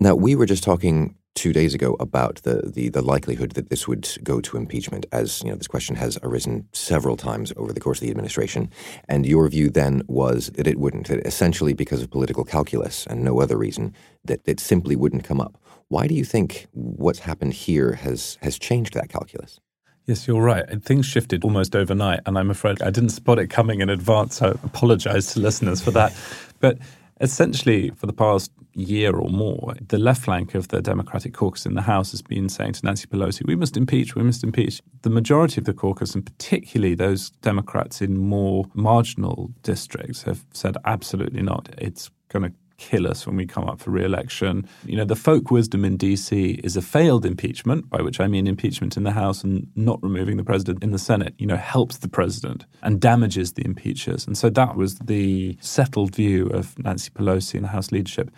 Now, 0.00 0.14
we 0.14 0.34
were 0.34 0.46
just 0.46 0.64
talking 0.64 1.16
two 1.34 1.52
days 1.52 1.74
ago 1.74 1.96
about 2.00 2.36
the, 2.42 2.70
the, 2.74 2.88
the, 2.88 3.02
likelihood 3.02 3.52
that 3.52 3.68
this 3.68 3.88
would 3.88 4.08
go 4.22 4.40
to 4.40 4.56
impeachment, 4.56 5.04
as 5.12 5.42
you 5.42 5.50
know, 5.50 5.56
this 5.56 5.66
question 5.66 5.96
has 5.96 6.18
arisen 6.22 6.66
several 6.72 7.16
times 7.16 7.52
over 7.56 7.72
the 7.72 7.80
course 7.80 7.98
of 7.98 8.02
the 8.02 8.10
administration. 8.10 8.70
And 9.08 9.26
your 9.26 9.48
view 9.48 9.68
then 9.68 10.02
was 10.06 10.50
that 10.52 10.66
it 10.66 10.78
wouldn't, 10.78 11.08
that 11.08 11.26
essentially 11.26 11.74
because 11.74 12.02
of 12.02 12.10
political 12.10 12.44
calculus 12.44 13.06
and 13.06 13.24
no 13.24 13.40
other 13.40 13.56
reason, 13.56 13.94
that 14.24 14.40
it 14.46 14.60
simply 14.60 14.96
wouldn't 14.96 15.24
come 15.24 15.40
up. 15.40 15.58
Why 15.88 16.06
do 16.06 16.14
you 16.14 16.24
think 16.24 16.66
what's 16.72 17.20
happened 17.20 17.52
here 17.52 17.92
has 17.92 18.38
has 18.40 18.58
changed 18.58 18.94
that 18.94 19.08
calculus? 19.10 19.60
Yes, 20.06 20.26
you're 20.26 20.42
right. 20.42 20.82
Things 20.82 21.06
shifted 21.06 21.44
almost 21.44 21.74
overnight, 21.74 22.20
and 22.26 22.36
I'm 22.36 22.50
afraid 22.50 22.82
I 22.82 22.90
didn't 22.90 23.10
spot 23.10 23.38
it 23.38 23.48
coming 23.48 23.80
in 23.80 23.88
advance. 23.88 24.36
So 24.36 24.48
I 24.48 24.50
apologize 24.66 25.32
to 25.32 25.40
listeners 25.40 25.80
for 25.80 25.90
that. 25.92 26.14
But 26.60 26.78
essentially, 27.24 27.90
for 27.90 28.06
the 28.06 28.12
past 28.12 28.52
year 28.74 29.16
or 29.16 29.30
more, 29.30 29.74
the 29.88 29.98
left 29.98 30.22
flank 30.22 30.54
of 30.54 30.68
the 30.68 30.82
Democratic 30.82 31.32
caucus 31.32 31.66
in 31.66 31.74
the 31.74 31.82
House 31.82 32.10
has 32.10 32.22
been 32.22 32.48
saying 32.48 32.74
to 32.74 32.84
Nancy 32.84 33.06
Pelosi, 33.06 33.46
we 33.46 33.56
must 33.56 33.76
impeach, 33.76 34.14
we 34.14 34.22
must 34.22 34.44
impeach. 34.44 34.80
The 35.02 35.10
majority 35.10 35.60
of 35.60 35.64
the 35.64 35.72
caucus, 35.72 36.14
and 36.14 36.24
particularly 36.24 36.94
those 36.94 37.30
Democrats 37.30 38.00
in 38.02 38.18
more 38.18 38.66
marginal 38.74 39.50
districts, 39.62 40.22
have 40.22 40.44
said 40.52 40.76
absolutely 40.84 41.42
not. 41.42 41.68
It's 41.78 42.10
going 42.28 42.50
to 42.50 42.52
kill 42.76 43.06
us 43.06 43.26
when 43.26 43.36
we 43.36 43.46
come 43.46 43.68
up 43.68 43.80
for 43.80 43.90
re-election. 43.90 44.66
You 44.84 44.96
know, 44.96 45.04
the 45.04 45.16
folk 45.16 45.50
wisdom 45.50 45.84
in 45.84 45.96
DC 45.96 46.60
is 46.64 46.76
a 46.76 46.82
failed 46.82 47.24
impeachment, 47.24 47.88
by 47.88 48.02
which 48.02 48.20
I 48.20 48.26
mean 48.26 48.46
impeachment 48.46 48.96
in 48.96 49.04
the 49.04 49.12
House 49.12 49.44
and 49.44 49.68
not 49.76 50.02
removing 50.02 50.36
the 50.36 50.44
president 50.44 50.82
in 50.82 50.90
the 50.90 50.98
Senate, 50.98 51.34
you 51.38 51.46
know, 51.46 51.56
helps 51.56 51.98
the 51.98 52.08
president 52.08 52.66
and 52.82 53.00
damages 53.00 53.52
the 53.52 53.64
impeachers. 53.64 54.26
And 54.26 54.36
so 54.36 54.50
that 54.50 54.76
was 54.76 54.98
the 54.98 55.56
settled 55.60 56.14
view 56.14 56.48
of 56.48 56.78
Nancy 56.78 57.10
Pelosi 57.10 57.54
and 57.54 57.64
the 57.64 57.68
House 57.68 57.92
leadership. 57.92 58.30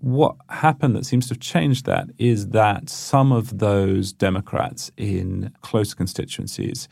What 0.00 0.36
happened 0.50 0.94
that 0.96 1.06
seems 1.06 1.28
to 1.28 1.34
have 1.34 1.40
changed 1.40 1.86
that 1.86 2.08
is 2.18 2.48
that 2.48 2.90
some 2.90 3.32
of 3.32 3.58
those 3.58 4.12
Democrats 4.12 4.90
in 4.98 5.52
close 5.62 5.94
constituencies 5.94 6.88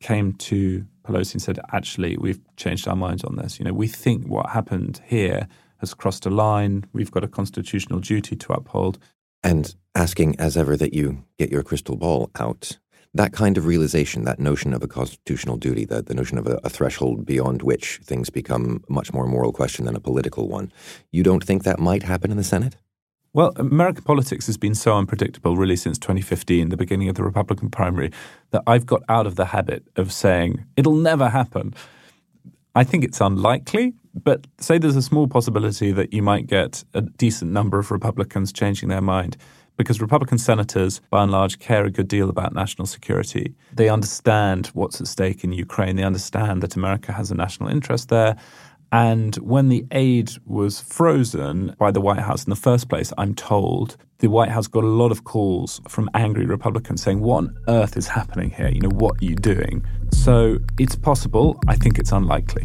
came 0.00 0.34
to 0.34 0.84
Pelosi 1.04 1.34
and 1.34 1.42
said, 1.42 1.58
actually, 1.72 2.16
we've 2.18 2.40
changed 2.56 2.86
our 2.86 2.96
minds 2.96 3.24
on 3.24 3.36
this. 3.36 3.58
You 3.58 3.64
know, 3.64 3.72
we 3.72 3.86
think 3.86 4.26
what 4.26 4.50
happened 4.50 5.00
here 5.06 5.48
has 5.80 5.94
crossed 5.94 6.26
a 6.26 6.30
line. 6.30 6.84
We've 6.92 7.10
got 7.10 7.24
a 7.24 7.28
constitutional 7.28 8.00
duty 8.00 8.36
to 8.36 8.52
uphold. 8.52 8.98
And 9.42 9.74
asking, 9.94 10.38
as 10.38 10.56
ever, 10.56 10.76
that 10.76 10.94
you 10.94 11.24
get 11.38 11.50
your 11.50 11.62
crystal 11.62 11.96
ball 11.96 12.30
out. 12.38 12.78
That 13.12 13.32
kind 13.32 13.58
of 13.58 13.66
realization, 13.66 14.24
that 14.24 14.38
notion 14.38 14.72
of 14.72 14.82
a 14.82 14.88
constitutional 14.88 15.56
duty, 15.56 15.84
the, 15.84 16.00
the 16.00 16.14
notion 16.14 16.38
of 16.38 16.46
a, 16.46 16.60
a 16.62 16.68
threshold 16.68 17.26
beyond 17.26 17.62
which 17.62 17.98
things 18.04 18.30
become 18.30 18.84
much 18.88 19.12
more 19.12 19.24
a 19.24 19.28
moral 19.28 19.52
question 19.52 19.84
than 19.84 19.96
a 19.96 20.00
political 20.00 20.48
one, 20.48 20.72
you 21.10 21.22
don't 21.22 21.42
think 21.42 21.64
that 21.64 21.80
might 21.80 22.04
happen 22.04 22.30
in 22.30 22.36
the 22.36 22.44
Senate? 22.44 22.76
Well, 23.32 23.52
American 23.56 24.04
politics 24.04 24.46
has 24.46 24.56
been 24.56 24.74
so 24.74 24.96
unpredictable 24.96 25.56
really 25.56 25.76
since 25.76 25.98
2015, 25.98 26.68
the 26.68 26.76
beginning 26.76 27.08
of 27.08 27.14
the 27.14 27.22
Republican 27.22 27.70
primary, 27.70 28.10
that 28.50 28.62
I've 28.66 28.86
got 28.86 29.02
out 29.08 29.26
of 29.26 29.36
the 29.36 29.46
habit 29.46 29.84
of 29.96 30.12
saying 30.12 30.64
it'll 30.76 30.96
never 30.96 31.28
happen. 31.28 31.74
I 32.74 32.84
think 32.84 33.04
it's 33.04 33.20
unlikely, 33.20 33.94
but 34.14 34.46
say 34.58 34.78
there's 34.78 34.96
a 34.96 35.02
small 35.02 35.28
possibility 35.28 35.92
that 35.92 36.12
you 36.12 36.22
might 36.22 36.46
get 36.46 36.84
a 36.94 37.02
decent 37.02 37.50
number 37.50 37.78
of 37.78 37.90
Republicans 37.90 38.52
changing 38.52 38.88
their 38.88 39.00
mind 39.00 39.36
because 39.76 40.00
Republican 40.00 40.36
senators, 40.36 41.00
by 41.08 41.22
and 41.22 41.32
large, 41.32 41.58
care 41.58 41.84
a 41.84 41.90
good 41.90 42.08
deal 42.08 42.28
about 42.28 42.52
national 42.54 42.86
security. 42.86 43.54
They 43.72 43.88
understand 43.88 44.66
what's 44.68 45.00
at 45.00 45.06
stake 45.06 45.42
in 45.42 45.52
Ukraine. 45.52 45.96
They 45.96 46.02
understand 46.02 46.62
that 46.62 46.76
America 46.76 47.12
has 47.12 47.30
a 47.30 47.34
national 47.34 47.70
interest 47.70 48.10
there. 48.10 48.36
And 48.92 49.36
when 49.36 49.68
the 49.68 49.86
aid 49.92 50.32
was 50.44 50.80
frozen 50.80 51.74
by 51.78 51.92
the 51.92 52.00
White 52.00 52.18
House 52.18 52.44
in 52.44 52.50
the 52.50 52.56
first 52.56 52.88
place, 52.88 53.12
I'm 53.16 53.34
told 53.34 53.96
the 54.18 54.28
White 54.28 54.50
House 54.50 54.66
got 54.66 54.84
a 54.84 54.88
lot 54.88 55.12
of 55.12 55.24
calls 55.24 55.80
from 55.88 56.10
angry 56.12 56.44
Republicans 56.44 57.02
saying, 57.02 57.20
What 57.20 57.36
on 57.38 57.56
earth 57.68 57.96
is 57.96 58.08
happening 58.08 58.50
here? 58.50 58.68
You 58.68 58.80
know, 58.80 58.90
what 58.90 59.22
are 59.22 59.24
you 59.24 59.36
doing? 59.36 59.82
So 60.12 60.58
it's 60.78 60.96
possible. 60.96 61.58
I 61.68 61.76
think 61.76 61.98
it's 61.98 62.12
unlikely. 62.12 62.64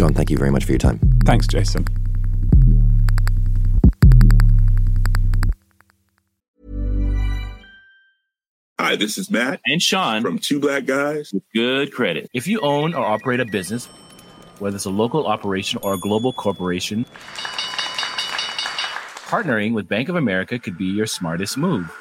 John, 0.00 0.14
thank 0.14 0.30
you 0.30 0.38
very 0.38 0.50
much 0.50 0.64
for 0.64 0.72
your 0.72 0.78
time. 0.78 0.98
Thanks, 1.26 1.46
Jason. 1.46 1.84
Hi, 8.78 8.96
this 8.96 9.18
is 9.18 9.30
Matt 9.30 9.60
And 9.66 9.82
Sean 9.82 10.22
from 10.22 10.38
Two 10.38 10.58
Black 10.58 10.86
Guys. 10.86 11.34
with 11.34 11.42
good 11.54 11.92
credit. 11.92 12.30
If 12.32 12.46
you 12.46 12.60
own 12.60 12.94
or 12.94 13.04
operate 13.04 13.40
a 13.40 13.44
business, 13.44 13.88
whether 14.58 14.74
it's 14.76 14.86
a 14.86 14.90
local 14.90 15.26
operation 15.26 15.80
or 15.82 15.92
a 15.92 15.98
global 15.98 16.32
corporation, 16.32 17.04
partnering 19.26 19.74
with 19.74 19.86
Bank 19.86 20.08
of 20.08 20.16
America 20.16 20.58
could 20.58 20.78
be 20.78 20.86
your 20.86 21.04
smartest 21.04 21.58
move. 21.58 21.94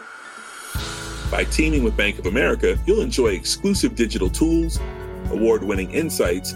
By 1.30 1.44
teaming 1.44 1.84
with 1.84 1.98
Bank 1.98 2.18
of 2.18 2.28
America, 2.28 2.80
you'll 2.88 3.02
enjoy 3.02 3.34
exclusive 3.34 3.96
digital 3.98 4.30
tools, 4.30 4.80
award 5.32 5.64
winning 5.64 5.92
insights, 5.92 6.56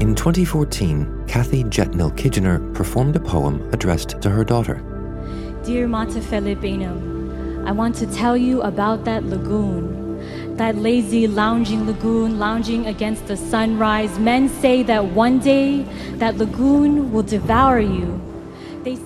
In 0.00 0.14
2014, 0.14 1.24
Kathy 1.26 1.64
Jetnil 1.64 2.16
Kijiner 2.16 2.72
performed 2.72 3.16
a 3.16 3.20
poem 3.20 3.68
addressed 3.72 4.20
to 4.22 4.30
her 4.30 4.44
daughter. 4.44 4.76
Dear 5.64 5.88
Matafele 5.88 6.54
Peinam, 6.54 7.66
I 7.66 7.72
want 7.72 7.96
to 7.96 8.06
tell 8.06 8.36
you 8.36 8.62
about 8.62 9.04
that 9.06 9.24
lagoon. 9.24 10.56
That 10.56 10.76
lazy, 10.76 11.26
lounging 11.26 11.84
lagoon, 11.84 12.38
lounging 12.38 12.86
against 12.86 13.26
the 13.26 13.36
sunrise. 13.36 14.20
Men 14.20 14.48
say 14.48 14.84
that 14.84 15.04
one 15.04 15.40
day 15.40 15.82
that 16.18 16.38
lagoon 16.38 17.10
will 17.10 17.24
devour 17.24 17.80
you. 17.80 18.20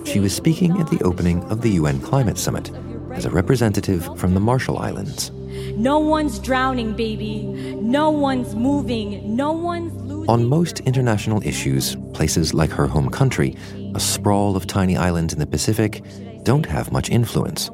She 0.05 0.19
was 0.19 0.35
speaking 0.35 0.79
at 0.79 0.91
the 0.91 1.01
opening 1.03 1.41
of 1.45 1.61
the 1.61 1.71
UN 1.71 2.01
Climate 2.01 2.37
Summit 2.37 2.69
as 3.13 3.25
a 3.25 3.31
representative 3.31 4.07
from 4.19 4.35
the 4.35 4.39
Marshall 4.39 4.77
Islands. 4.77 5.31
No 5.75 5.97
one's 5.97 6.39
drowning, 6.39 6.93
baby. 6.93 7.43
No 7.81 8.11
one's 8.11 8.53
moving. 8.55 9.35
No 9.35 9.51
one's. 9.51 9.91
On 10.29 10.47
most 10.47 10.79
international 10.81 11.45
issues, 11.45 11.97
places 12.13 12.53
like 12.53 12.71
her 12.71 12.87
home 12.87 13.09
country, 13.09 13.57
a 13.93 13.99
sprawl 13.99 14.55
of 14.55 14.65
tiny 14.65 14.95
islands 14.95 15.33
in 15.33 15.39
the 15.39 15.45
Pacific, 15.45 16.01
don't 16.43 16.65
have 16.65 16.93
much 16.93 17.09
influence. 17.09 17.69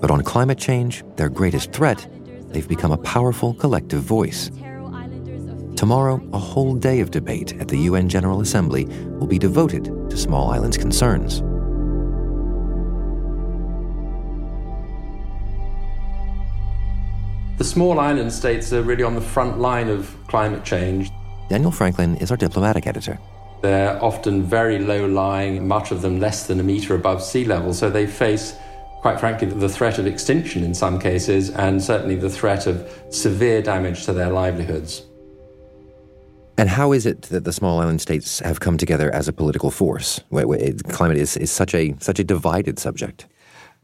But 0.00 0.10
on 0.10 0.22
climate 0.22 0.58
change, 0.58 1.04
their 1.14 1.28
greatest 1.28 1.70
threat, 1.70 2.04
they've 2.50 2.66
become 2.66 2.90
a 2.90 2.98
powerful 2.98 3.54
collective 3.54 4.02
voice. 4.02 4.50
Tomorrow, 5.76 6.20
a 6.32 6.38
whole 6.38 6.74
day 6.74 6.98
of 6.98 7.12
debate 7.12 7.54
at 7.60 7.68
the 7.68 7.78
UN 7.78 8.08
General 8.08 8.40
Assembly 8.40 8.86
will 8.86 9.28
be 9.28 9.38
devoted 9.38 9.84
to 10.10 10.16
small 10.16 10.50
islands' 10.50 10.76
concerns. 10.76 11.42
The 17.58 17.64
small 17.64 18.00
island 18.00 18.32
states 18.32 18.72
are 18.72 18.82
really 18.82 19.04
on 19.04 19.14
the 19.14 19.20
front 19.20 19.60
line 19.60 19.88
of 19.88 20.16
climate 20.26 20.64
change. 20.64 21.10
Daniel 21.48 21.70
Franklin 21.70 22.16
is 22.16 22.30
our 22.30 22.36
diplomatic 22.36 22.86
editor. 22.86 23.18
They're 23.62 24.02
often 24.04 24.42
very 24.42 24.78
low 24.78 25.06
lying, 25.06 25.66
much 25.66 25.90
of 25.90 26.02
them 26.02 26.20
less 26.20 26.46
than 26.46 26.60
a 26.60 26.62
meter 26.62 26.94
above 26.94 27.22
sea 27.22 27.44
level, 27.44 27.72
so 27.72 27.88
they 27.90 28.06
face, 28.06 28.54
quite 29.00 29.18
frankly, 29.18 29.48
the 29.48 29.68
threat 29.68 29.98
of 29.98 30.06
extinction 30.06 30.62
in 30.62 30.74
some 30.74 30.98
cases, 30.98 31.50
and 31.50 31.82
certainly 31.82 32.16
the 32.16 32.28
threat 32.28 32.66
of 32.66 32.88
severe 33.10 33.62
damage 33.62 34.04
to 34.04 34.12
their 34.12 34.30
livelihoods. 34.30 35.02
And 36.58 36.68
how 36.68 36.92
is 36.92 37.06
it 37.06 37.22
that 37.22 37.44
the 37.44 37.52
small 37.52 37.80
island 37.80 38.00
states 38.00 38.40
have 38.40 38.60
come 38.60 38.76
together 38.76 39.12
as 39.14 39.26
a 39.26 39.32
political 39.32 39.70
force? 39.70 40.20
Climate 40.30 41.16
is, 41.16 41.36
is 41.36 41.50
such 41.50 41.74
a 41.74 41.94
such 42.00 42.18
a 42.18 42.24
divided 42.24 42.78
subject. 42.78 43.26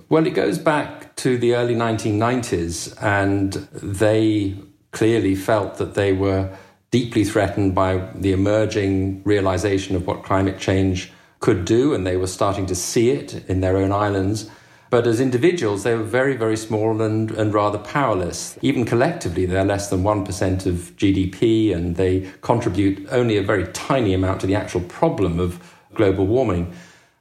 Well, 0.09 0.27
it 0.27 0.35
goes 0.35 0.59
back 0.59 1.15
to 1.17 1.39
the 1.39 1.55
early 1.55 1.75
1990s, 1.75 3.01
and 3.01 3.53
they 3.73 4.57
clearly 4.91 5.35
felt 5.35 5.77
that 5.79 5.95
they 5.95 6.13
were 6.13 6.51
deeply 6.95 7.25
threatened 7.25 7.75
by 7.75 7.97
the 8.15 8.31
emerging 8.31 9.21
realization 9.25 9.97
of 9.97 10.07
what 10.07 10.23
climate 10.23 10.61
change 10.61 11.11
could 11.41 11.65
do, 11.65 11.93
and 11.93 12.07
they 12.07 12.17
were 12.17 12.29
starting 12.29 12.67
to 12.67 12.75
see 12.77 13.11
it 13.11 13.45
in 13.49 13.61
their 13.61 13.77
own 13.77 13.91
islands. 13.91 14.49
But 14.91 15.05
as 15.09 15.19
individuals, 15.21 15.83
they 15.83 15.97
were 15.97 16.05
very, 16.05 16.37
very 16.37 16.57
small 16.57 17.03
and, 17.03 17.33
and 17.33 17.53
rather 17.53 17.79
powerless. 17.79 18.57
Even 18.63 18.85
collectively, 18.85 19.45
they're 19.45 19.65
less 19.65 19.91
than 19.91 20.05
1% 20.05 20.67
of 20.67 20.75
GDP, 20.97 21.75
and 21.75 21.97
they 21.97 22.31
contribute 22.43 23.05
only 23.11 23.39
a 23.39 23.43
very 23.43 23.67
tiny 23.73 24.15
amount 24.15 24.43
to 24.43 24.47
the 24.47 24.55
actual 24.55 24.83
problem 24.83 25.41
of 25.41 25.59
global 25.95 26.29
warming 26.29 26.73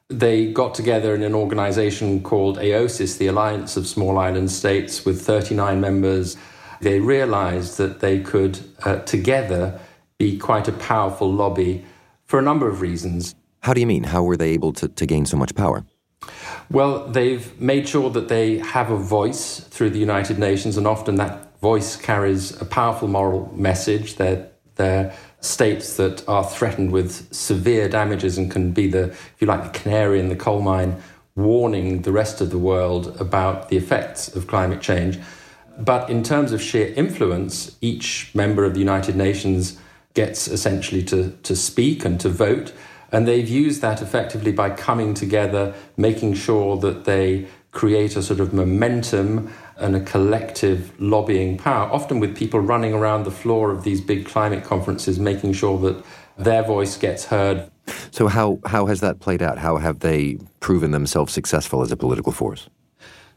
they 0.10 0.52
got 0.52 0.76
together 0.76 1.16
in 1.16 1.24
an 1.24 1.34
organization 1.34 2.22
called 2.22 2.58
AOSIS, 2.60 3.18
the 3.18 3.26
Alliance 3.26 3.76
of 3.78 3.88
Small 3.88 4.20
Island 4.20 4.52
States, 4.52 5.06
with 5.06 5.20
39 5.22 5.82
members. 5.82 6.38
They 6.84 7.00
realized 7.00 7.78
that 7.78 8.02
they 8.02 8.20
could 8.20 8.60
uh, 8.84 8.98
together 9.00 9.80
be 10.18 10.38
quite 10.38 10.68
a 10.68 10.74
powerful 10.74 11.32
lobby 11.32 11.86
for 12.26 12.40
a 12.40 12.42
number 12.42 12.68
of 12.68 12.82
reasons. 12.82 13.36
How 13.62 13.74
do 13.74 13.80
you 13.80 13.88
mean? 13.88 14.04
How 14.04 14.22
were 14.22 14.36
they 14.36 14.50
able 14.50 14.74
to, 14.74 14.90
to 14.90 15.06
gain 15.06 15.26
so 15.26 15.38
much 15.38 15.56
power? 15.56 15.86
Well, 16.70 17.08
they've 17.08 17.60
made 17.60 17.88
sure 17.88 18.10
that 18.10 18.28
they 18.28 18.58
have 18.58 18.92
a 18.92 18.98
voice 18.98 19.62
through 19.62 19.92
the 19.92 20.00
United 20.00 20.38
Nations, 20.38 20.76
and 20.76 20.86
often 20.86 21.16
that 21.16 21.58
voice 21.62 21.96
carries 21.96 22.62
a 22.62 22.66
powerful 22.66 23.08
moral 23.08 23.50
message. 23.56 24.16
They're, 24.16 24.50
they're 24.76 25.14
states 25.40 25.96
that 25.96 26.28
are 26.28 26.44
threatened 26.44 26.92
with 26.92 27.34
severe 27.34 27.88
damages 27.88 28.38
and 28.38 28.52
can 28.52 28.74
be 28.74 28.88
the, 28.88 29.04
if 29.06 29.36
you 29.40 29.48
like, 29.48 29.64
the 29.64 29.80
canary 29.80 30.20
in 30.20 30.28
the 30.28 30.36
coal 30.36 30.62
mine, 30.62 31.02
warning 31.36 32.02
the 32.02 32.12
rest 32.12 32.42
of 32.42 32.50
the 32.50 32.58
world 32.58 33.16
about 33.22 33.70
the 33.70 33.78
effects 33.78 34.36
of 34.36 34.48
climate 34.48 34.82
change. 34.82 35.18
But 35.78 36.10
in 36.10 36.24
terms 36.24 36.52
of 36.52 36.62
sheer 36.62 36.94
influence, 36.96 37.78
each 37.82 38.32
member 38.34 38.64
of 38.64 38.74
the 38.74 38.80
United 38.80 39.16
Nations 39.16 39.80
gets 40.14 40.48
essentially 40.48 41.04
to, 41.04 41.32
to 41.44 41.56
speak 41.56 42.06
and 42.06 42.20
to 42.20 42.30
vote. 42.30 42.72
And 43.12 43.28
they've 43.28 43.48
used 43.48 43.82
that 43.82 44.02
effectively 44.02 44.52
by 44.52 44.72
coming 44.72 45.14
together, 45.14 45.74
making 45.98 46.36
sure 46.36 46.78
that 46.78 47.06
they 47.06 47.48
create 47.72 48.16
a 48.16 48.22
sort 48.22 48.40
of 48.40 48.54
momentum 48.54 49.52
and 49.78 49.96
a 49.96 50.00
collective 50.00 50.92
lobbying 51.00 51.58
power, 51.58 51.92
often 51.92 52.20
with 52.20 52.38
people 52.38 52.60
running 52.60 52.94
around 52.94 53.24
the 53.24 53.32
floor 53.32 53.72
of 53.72 53.84
these 53.84 54.00
big 54.00 54.26
climate 54.26 54.64
conferences, 54.64 55.20
making 55.20 55.54
sure 55.54 55.80
that 55.80 56.04
their 56.38 56.64
voice 56.64 56.98
gets 56.98 57.26
heard. 57.26 57.70
So 58.12 58.28
how 58.28 58.60
how 58.66 58.86
has 58.86 59.02
that 59.02 59.20
played 59.20 59.42
out? 59.42 59.58
How 59.58 59.78
have 59.78 60.00
they 60.00 60.38
proven 60.60 60.92
themselves 60.92 61.34
successful 61.34 61.82
as 61.82 61.92
a 61.92 61.98
political 61.98 62.32
force? 62.32 62.70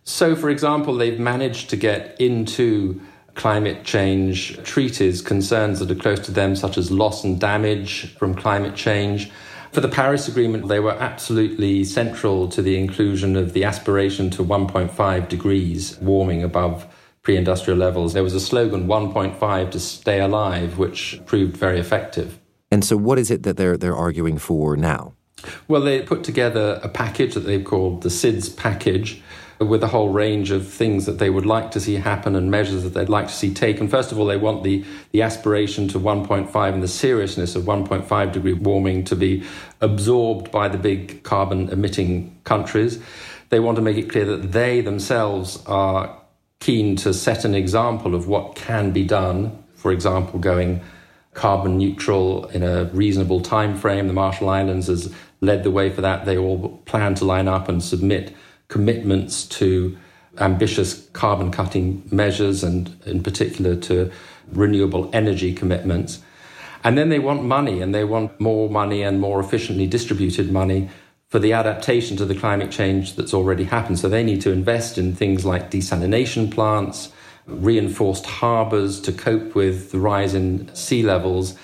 So, 0.07 0.37
for 0.37 0.49
example, 0.51 0.95
they've 0.95 1.19
managed 1.19 1.69
to 1.71 1.77
get 1.77 2.19
into 2.21 3.01
climate 3.35 3.85
change 3.85 4.57
treaties 4.63 5.21
concerns 5.21 5.81
that 5.81 5.91
are 5.91 5.97
close 5.97 6.21
to 6.21 6.31
them, 6.31 6.55
such 6.55 6.79
as 6.79 6.93
loss 6.93 7.25
and 7.25 7.41
damage 7.41 8.15
from 8.15 8.33
climate 8.33 8.77
change. 8.77 9.31
For 9.73 9.81
the 9.81 9.89
Paris 9.89 10.29
Agreement, 10.29 10.69
they 10.69 10.79
were 10.79 10.93
absolutely 10.93 11.83
central 11.83 12.49
to 12.51 12.63
the 12.63 12.79
inclusion 12.79 13.35
of 13.37 13.53
the 13.53 13.65
aspiration 13.65 14.31
to 14.31 14.45
1.5 14.45 15.29
degrees 15.29 15.99
warming 15.99 16.45
above 16.45 16.87
pre 17.25 17.37
industrial 17.37 17.77
levels. 17.77 18.13
There 18.13 18.23
was 18.23 18.33
a 18.33 18.41
slogan, 18.41 18.87
1.5 18.87 19.71
to 19.73 19.81
stay 19.81 20.21
alive, 20.21 20.79
which 20.79 21.21
proved 21.27 21.57
very 21.57 21.81
effective. 21.81 22.39
And 22.71 22.85
so, 22.85 22.97
what 22.97 23.19
is 23.19 23.31
it 23.33 23.43
that 23.43 23.57
they're 23.57 23.77
they're 23.77 23.97
arguing 23.97 24.39
for 24.39 24.77
now? 24.77 25.15
Well, 25.67 25.81
they 25.81 26.01
put 26.03 26.23
together 26.23 26.81
a 26.83 26.89
package 26.89 27.35
that 27.35 27.41
they've 27.41 27.65
called 27.65 28.03
the 28.03 28.09
SIDS 28.09 28.57
package 28.57 29.23
with 29.59 29.83
a 29.83 29.87
whole 29.87 30.11
range 30.11 30.51
of 30.51 30.69
things 30.69 31.07
that 31.07 31.19
they 31.19 31.31
would 31.31 31.47
like 31.47 31.71
to 31.71 31.81
see 31.81 31.95
happen 31.95 32.37
and 32.37 32.51
measures 32.51 32.83
that 32.83 32.91
they'd 32.91 33.09
like 33.09 33.29
to 33.29 33.33
see 33.33 33.55
taken. 33.55 33.89
First 33.89 34.13
of 34.13 34.19
all, 34.19 34.27
they 34.27 34.37
want 34.37 34.65
the, 34.65 34.85
the 35.13 35.23
aspiration 35.23 35.89
to 35.89 35.99
1.5 35.99 36.75
and 36.75 36.83
the 36.83 36.89
seriousness 36.89 37.57
of 37.57 37.65
1.5 37.65 38.33
degree 38.33 38.53
warming 38.53 39.05
to 39.05 39.17
be 39.17 39.45
absorbed 39.81 40.51
by 40.51 40.69
the 40.69 40.79
big 40.79 41.23
carbon 41.23 41.71
emitting 41.71 42.39
countries. 42.45 43.03
They 43.49 43.61
want 43.61 43.77
to 43.77 43.83
make 43.83 43.97
it 43.97 44.11
clear 44.11 44.27
that 44.27 44.53
they 44.53 44.81
themselves 44.81 45.65
are 45.67 46.21
keen 46.61 46.97
to 46.97 47.15
set 47.15 47.45
an 47.45 47.55
example 47.55 48.15
of 48.15 48.29
what 48.29 48.57
can 48.57 48.91
be 48.91 49.05
done. 49.05 49.63
For 49.75 49.93
example, 49.93 50.39
going 50.39 50.83
carbon 51.33 51.79
neutral 51.79 52.47
in 52.49 52.63
a 52.63 52.85
reasonable 52.87 53.41
time 53.41 53.77
frame. 53.77 54.07
The 54.09 54.13
Marshall 54.13 54.49
Islands 54.49 54.89
has 54.89 55.15
led 55.41 55.63
the 55.63 55.71
way 55.71 55.91
for 55.91 56.01
that. 56.01 56.25
They 56.25 56.37
all 56.37 56.79
plan 56.87 57.15
to 57.17 57.25
line 57.25 57.47
up 57.47 57.69
and 57.69 57.83
submit 57.83 58.35
commitments 58.69 59.47
to 59.47 59.97
ambitious 60.39 61.09
carbon 61.13 61.51
cutting 61.51 62.03
measures 62.11 62.63
and, 62.63 62.95
in 63.07 63.23
particular, 63.23 63.75
to 63.77 64.11
renewable 64.53 65.11
energy 65.13 65.53
commitments. 65.53 66.21
And 66.85 66.97
then 66.97 67.09
they 67.09 67.19
want 67.19 67.43
money, 67.43 67.81
and 67.81 67.95
they 67.95 68.05
want 68.05 68.39
more 68.41 68.69
money 68.69 69.03
and 69.03 69.21
more 69.21 69.41
efficiently 69.41 69.87
distributed 69.87 70.53
money 70.53 70.89
for 71.29 71.41
the 71.41 71.53
adaptation 71.53 72.17
to 72.17 72.25
the 72.25 72.35
climate 72.35 72.71
change 72.71 73.17
that's 73.17 73.35
already 73.35 73.65
happened. 73.65 73.99
So 73.99 74.09
they 74.09 74.23
need 74.23 74.41
to 74.43 74.53
invest 74.53 74.97
in 74.97 75.15
things 75.15 75.45
like 75.45 75.71
desalination 75.71 76.53
plants, 76.53 77.11
reinforced 77.47 78.27
harbors 78.27 79.01
to 79.01 79.13
cope 79.13 79.55
with 79.55 79.91
the 79.91 79.99
rise 79.99 80.35
in 80.35 80.73
sea 80.75 81.03
levels. 81.03 81.57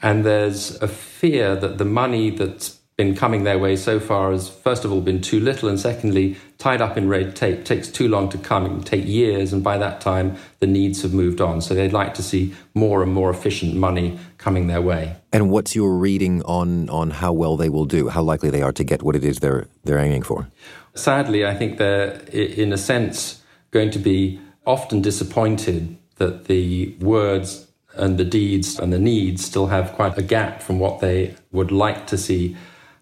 And 0.00 0.24
there's 0.24 0.80
a 0.80 0.88
fear 0.88 1.54
that 1.56 1.76
the 1.76 1.84
money 1.84 2.30
that's 2.30 2.79
been 3.00 3.16
coming 3.16 3.44
their 3.44 3.58
way 3.58 3.76
so 3.76 3.98
far 3.98 4.30
has, 4.30 4.50
first 4.50 4.84
of 4.84 4.92
all, 4.92 5.00
been 5.00 5.22
too 5.22 5.40
little, 5.40 5.70
and 5.70 5.80
secondly, 5.80 6.36
tied 6.58 6.82
up 6.82 6.98
in 6.98 7.08
red 7.08 7.34
tape, 7.34 7.64
takes 7.64 7.88
too 7.88 8.06
long 8.08 8.28
to 8.28 8.36
come, 8.36 8.66
it 8.66 8.68
can 8.68 8.82
take 8.82 9.06
years, 9.06 9.54
and 9.54 9.64
by 9.64 9.78
that 9.78 10.02
time, 10.02 10.36
the 10.58 10.66
needs 10.66 11.00
have 11.00 11.14
moved 11.14 11.40
on. 11.40 11.62
So 11.62 11.72
they'd 11.72 11.94
like 11.94 12.12
to 12.12 12.22
see 12.22 12.54
more 12.74 13.02
and 13.02 13.10
more 13.10 13.30
efficient 13.30 13.74
money 13.74 14.18
coming 14.36 14.66
their 14.66 14.82
way. 14.82 15.16
And 15.32 15.50
what's 15.50 15.74
your 15.74 15.96
reading 15.96 16.42
on, 16.42 16.90
on 16.90 17.08
how 17.08 17.32
well 17.32 17.56
they 17.56 17.70
will 17.70 17.86
do, 17.86 18.10
how 18.10 18.20
likely 18.20 18.50
they 18.50 18.60
are 18.60 18.72
to 18.72 18.84
get 18.84 19.02
what 19.02 19.16
it 19.16 19.24
is 19.24 19.38
they're, 19.38 19.66
they're 19.84 19.98
aiming 19.98 20.24
for? 20.24 20.48
Sadly, 20.92 21.46
I 21.46 21.54
think 21.54 21.78
they're, 21.78 22.20
in 22.32 22.70
a 22.70 22.78
sense, 22.78 23.42
going 23.70 23.90
to 23.92 23.98
be 23.98 24.38
often 24.66 25.00
disappointed 25.00 25.96
that 26.16 26.44
the 26.44 26.94
words 27.00 27.66
and 27.94 28.18
the 28.18 28.26
deeds 28.26 28.78
and 28.78 28.92
the 28.92 28.98
needs 28.98 29.42
still 29.42 29.68
have 29.68 29.94
quite 29.94 30.18
a 30.18 30.22
gap 30.22 30.60
from 30.60 30.78
what 30.78 31.00
they 31.00 31.34
would 31.50 31.72
like 31.72 32.06
to 32.08 32.18
see 32.18 32.58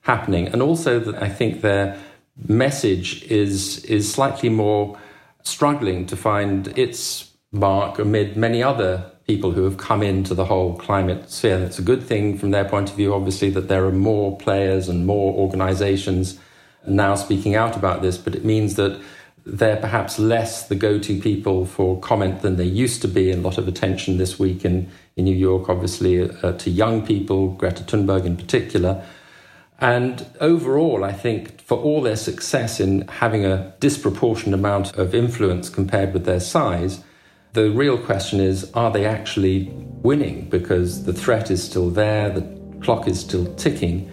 happening. 0.08 0.48
And 0.48 0.60
also 0.62 0.98
that 0.98 1.22
I 1.22 1.28
think 1.28 1.60
their 1.60 1.96
message 2.48 3.22
is 3.24 3.84
is 3.84 4.12
slightly 4.12 4.48
more 4.48 4.98
struggling 5.42 6.06
to 6.06 6.16
find 6.16 6.58
its 6.78 7.30
mark 7.52 7.98
amid 7.98 8.36
many 8.36 8.62
other 8.62 8.92
people 9.26 9.50
who 9.52 9.64
have 9.64 9.76
come 9.76 10.02
into 10.02 10.34
the 10.34 10.46
whole 10.46 10.76
climate 10.86 11.30
sphere. 11.30 11.58
It's 11.68 11.78
a 11.78 11.82
good 11.90 12.02
thing 12.02 12.38
from 12.38 12.50
their 12.50 12.64
point 12.64 12.90
of 12.90 12.96
view, 12.96 13.12
obviously, 13.14 13.50
that 13.50 13.68
there 13.68 13.84
are 13.84 13.92
more 13.92 14.36
players 14.38 14.88
and 14.88 15.06
more 15.06 15.34
organizations 15.34 16.38
now 16.86 17.14
speaking 17.14 17.54
out 17.54 17.76
about 17.76 18.00
this, 18.00 18.16
but 18.16 18.34
it 18.34 18.44
means 18.44 18.76
that 18.76 18.98
they're 19.44 19.76
perhaps 19.76 20.18
less 20.18 20.68
the 20.68 20.74
go 20.74 20.98
to 20.98 21.20
people 21.20 21.66
for 21.66 21.98
comment 22.00 22.40
than 22.42 22.56
they 22.56 22.64
used 22.84 23.00
to 23.02 23.08
be. 23.08 23.30
A 23.30 23.36
lot 23.36 23.58
of 23.58 23.68
attention 23.68 24.18
this 24.18 24.38
week 24.38 24.64
in, 24.64 24.90
in 25.16 25.24
New 25.24 25.36
York, 25.36 25.68
obviously, 25.68 26.12
uh, 26.22 26.52
to 26.52 26.70
young 26.70 27.06
people, 27.06 27.48
Greta 27.60 27.82
Thunberg 27.82 28.24
in 28.24 28.36
particular. 28.36 29.04
And 29.80 30.26
overall, 30.40 31.04
I 31.04 31.12
think 31.12 31.60
for 31.60 31.78
all 31.78 32.02
their 32.02 32.16
success 32.16 32.80
in 32.80 33.06
having 33.06 33.44
a 33.44 33.72
disproportionate 33.78 34.58
amount 34.58 34.96
of 34.96 35.14
influence 35.14 35.70
compared 35.70 36.12
with 36.12 36.24
their 36.24 36.40
size, 36.40 37.04
the 37.52 37.70
real 37.70 37.96
question 37.96 38.40
is 38.40 38.70
are 38.74 38.90
they 38.90 39.04
actually 39.06 39.68
winning? 40.02 40.48
Because 40.48 41.04
the 41.04 41.12
threat 41.12 41.50
is 41.50 41.62
still 41.62 41.90
there, 41.90 42.28
the 42.28 42.42
clock 42.80 43.06
is 43.06 43.20
still 43.20 43.54
ticking. 43.54 44.10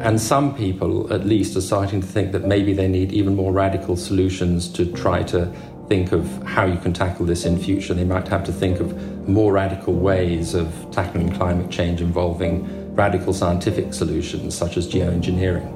And 0.00 0.20
some 0.20 0.56
people, 0.56 1.12
at 1.12 1.24
least, 1.24 1.56
are 1.56 1.60
starting 1.60 2.00
to 2.00 2.06
think 2.06 2.32
that 2.32 2.46
maybe 2.46 2.72
they 2.72 2.88
need 2.88 3.12
even 3.12 3.36
more 3.36 3.52
radical 3.52 3.96
solutions 3.96 4.68
to 4.70 4.90
try 4.92 5.22
to 5.24 5.54
think 5.86 6.12
of 6.12 6.26
how 6.44 6.64
you 6.64 6.78
can 6.78 6.92
tackle 6.92 7.26
this 7.26 7.44
in 7.44 7.58
future. 7.58 7.94
They 7.94 8.04
might 8.04 8.26
have 8.28 8.42
to 8.44 8.52
think 8.52 8.80
of 8.80 9.28
more 9.28 9.52
radical 9.52 9.94
ways 9.94 10.54
of 10.54 10.66
tackling 10.90 11.30
climate 11.32 11.70
change 11.70 12.00
involving 12.00 12.83
radical 12.94 13.32
scientific 13.32 13.92
solutions 13.92 14.56
such 14.56 14.76
as 14.76 14.88
geoengineering. 14.88 15.66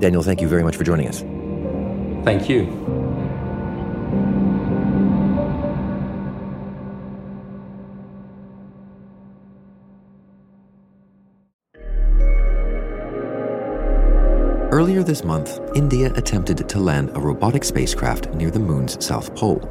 Daniel, 0.00 0.22
thank 0.22 0.40
you 0.40 0.48
very 0.48 0.62
much 0.62 0.76
for 0.76 0.84
joining 0.84 1.08
us. 1.08 1.20
Thank 2.24 2.48
you. 2.48 2.66
Earlier 14.70 15.02
this 15.02 15.24
month, 15.24 15.58
India 15.74 16.12
attempted 16.14 16.68
to 16.68 16.78
land 16.78 17.10
a 17.14 17.20
robotic 17.20 17.64
spacecraft 17.64 18.28
near 18.34 18.50
the 18.50 18.60
moon's 18.60 19.04
south 19.04 19.34
pole. 19.34 19.66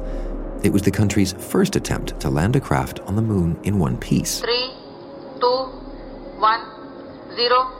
It 0.64 0.70
was 0.70 0.82
the 0.82 0.90
country's 0.90 1.32
first 1.34 1.76
attempt 1.76 2.18
to 2.20 2.28
land 2.28 2.56
a 2.56 2.60
craft 2.60 3.00
on 3.00 3.16
the 3.16 3.22
moon 3.22 3.58
in 3.62 3.78
one 3.78 3.96
piece. 3.96 4.40
Three, 4.40 4.48
two, 4.48 4.66
one, 4.66 4.77
zero. 7.38 7.70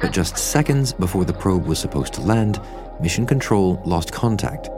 But 0.00 0.12
just 0.12 0.38
seconds 0.38 0.92
before 0.92 1.24
the 1.24 1.32
probe 1.32 1.66
was 1.66 1.78
supposed 1.78 2.12
to 2.14 2.20
land, 2.20 2.60
Mission 3.00 3.26
Control 3.26 3.82
lost 3.84 4.12
contact. 4.12 4.68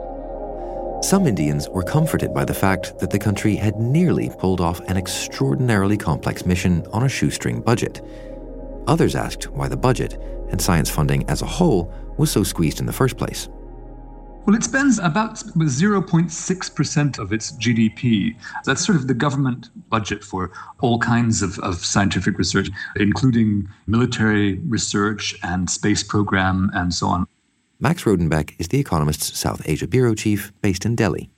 Some 1.03 1.27
Indians 1.27 1.69
were 1.69 1.83
comforted 1.83 2.33
by 2.33 2.45
the 2.45 2.53
fact 2.53 2.97
that 2.99 3.11
the 3.11 3.19
country 3.19 3.55
had 3.55 3.75
nearly 3.77 4.29
pulled 4.39 4.61
off 4.61 4.79
an 4.81 4.97
extraordinarily 4.97 5.97
complex 5.97 6.45
mission 6.45 6.85
on 6.91 7.03
a 7.03 7.09
shoestring 7.09 7.61
budget. 7.61 8.01
Others 8.87 9.15
asked 9.15 9.51
why 9.51 9.67
the 9.67 9.77
budget 9.77 10.19
and 10.49 10.61
science 10.61 10.89
funding 10.89 11.27
as 11.29 11.41
a 11.41 11.45
whole 11.57 11.93
was 12.17 12.31
so 12.31 12.43
squeezed 12.43 12.79
in 12.79 12.85
the 12.85 12.93
first 12.93 13.17
place. 13.17 13.47
Well, 14.45 14.55
it 14.55 14.63
spends 14.63 14.97
about 14.97 15.35
0.6% 15.35 17.19
of 17.19 17.31
its 17.31 17.51
GDP. 17.51 18.35
That's 18.65 18.83
sort 18.83 18.97
of 18.97 19.07
the 19.07 19.13
government 19.13 19.69
budget 19.89 20.23
for 20.23 20.51
all 20.81 20.97
kinds 20.97 21.43
of, 21.43 21.59
of 21.59 21.85
scientific 21.85 22.39
research, 22.39 22.69
including 22.95 23.69
military 23.85 24.57
research 24.67 25.35
and 25.43 25.69
space 25.69 26.01
program 26.01 26.71
and 26.73 26.91
so 26.91 27.07
on. 27.07 27.27
Max 27.79 28.03
Rodenbeck 28.03 28.55
is 28.59 28.67
The 28.69 28.79
Economist's 28.79 29.37
South 29.37 29.61
Asia 29.65 29.87
bureau 29.87 30.15
chief 30.15 30.51
based 30.61 30.85
in 30.85 30.95
Delhi. 30.95 31.29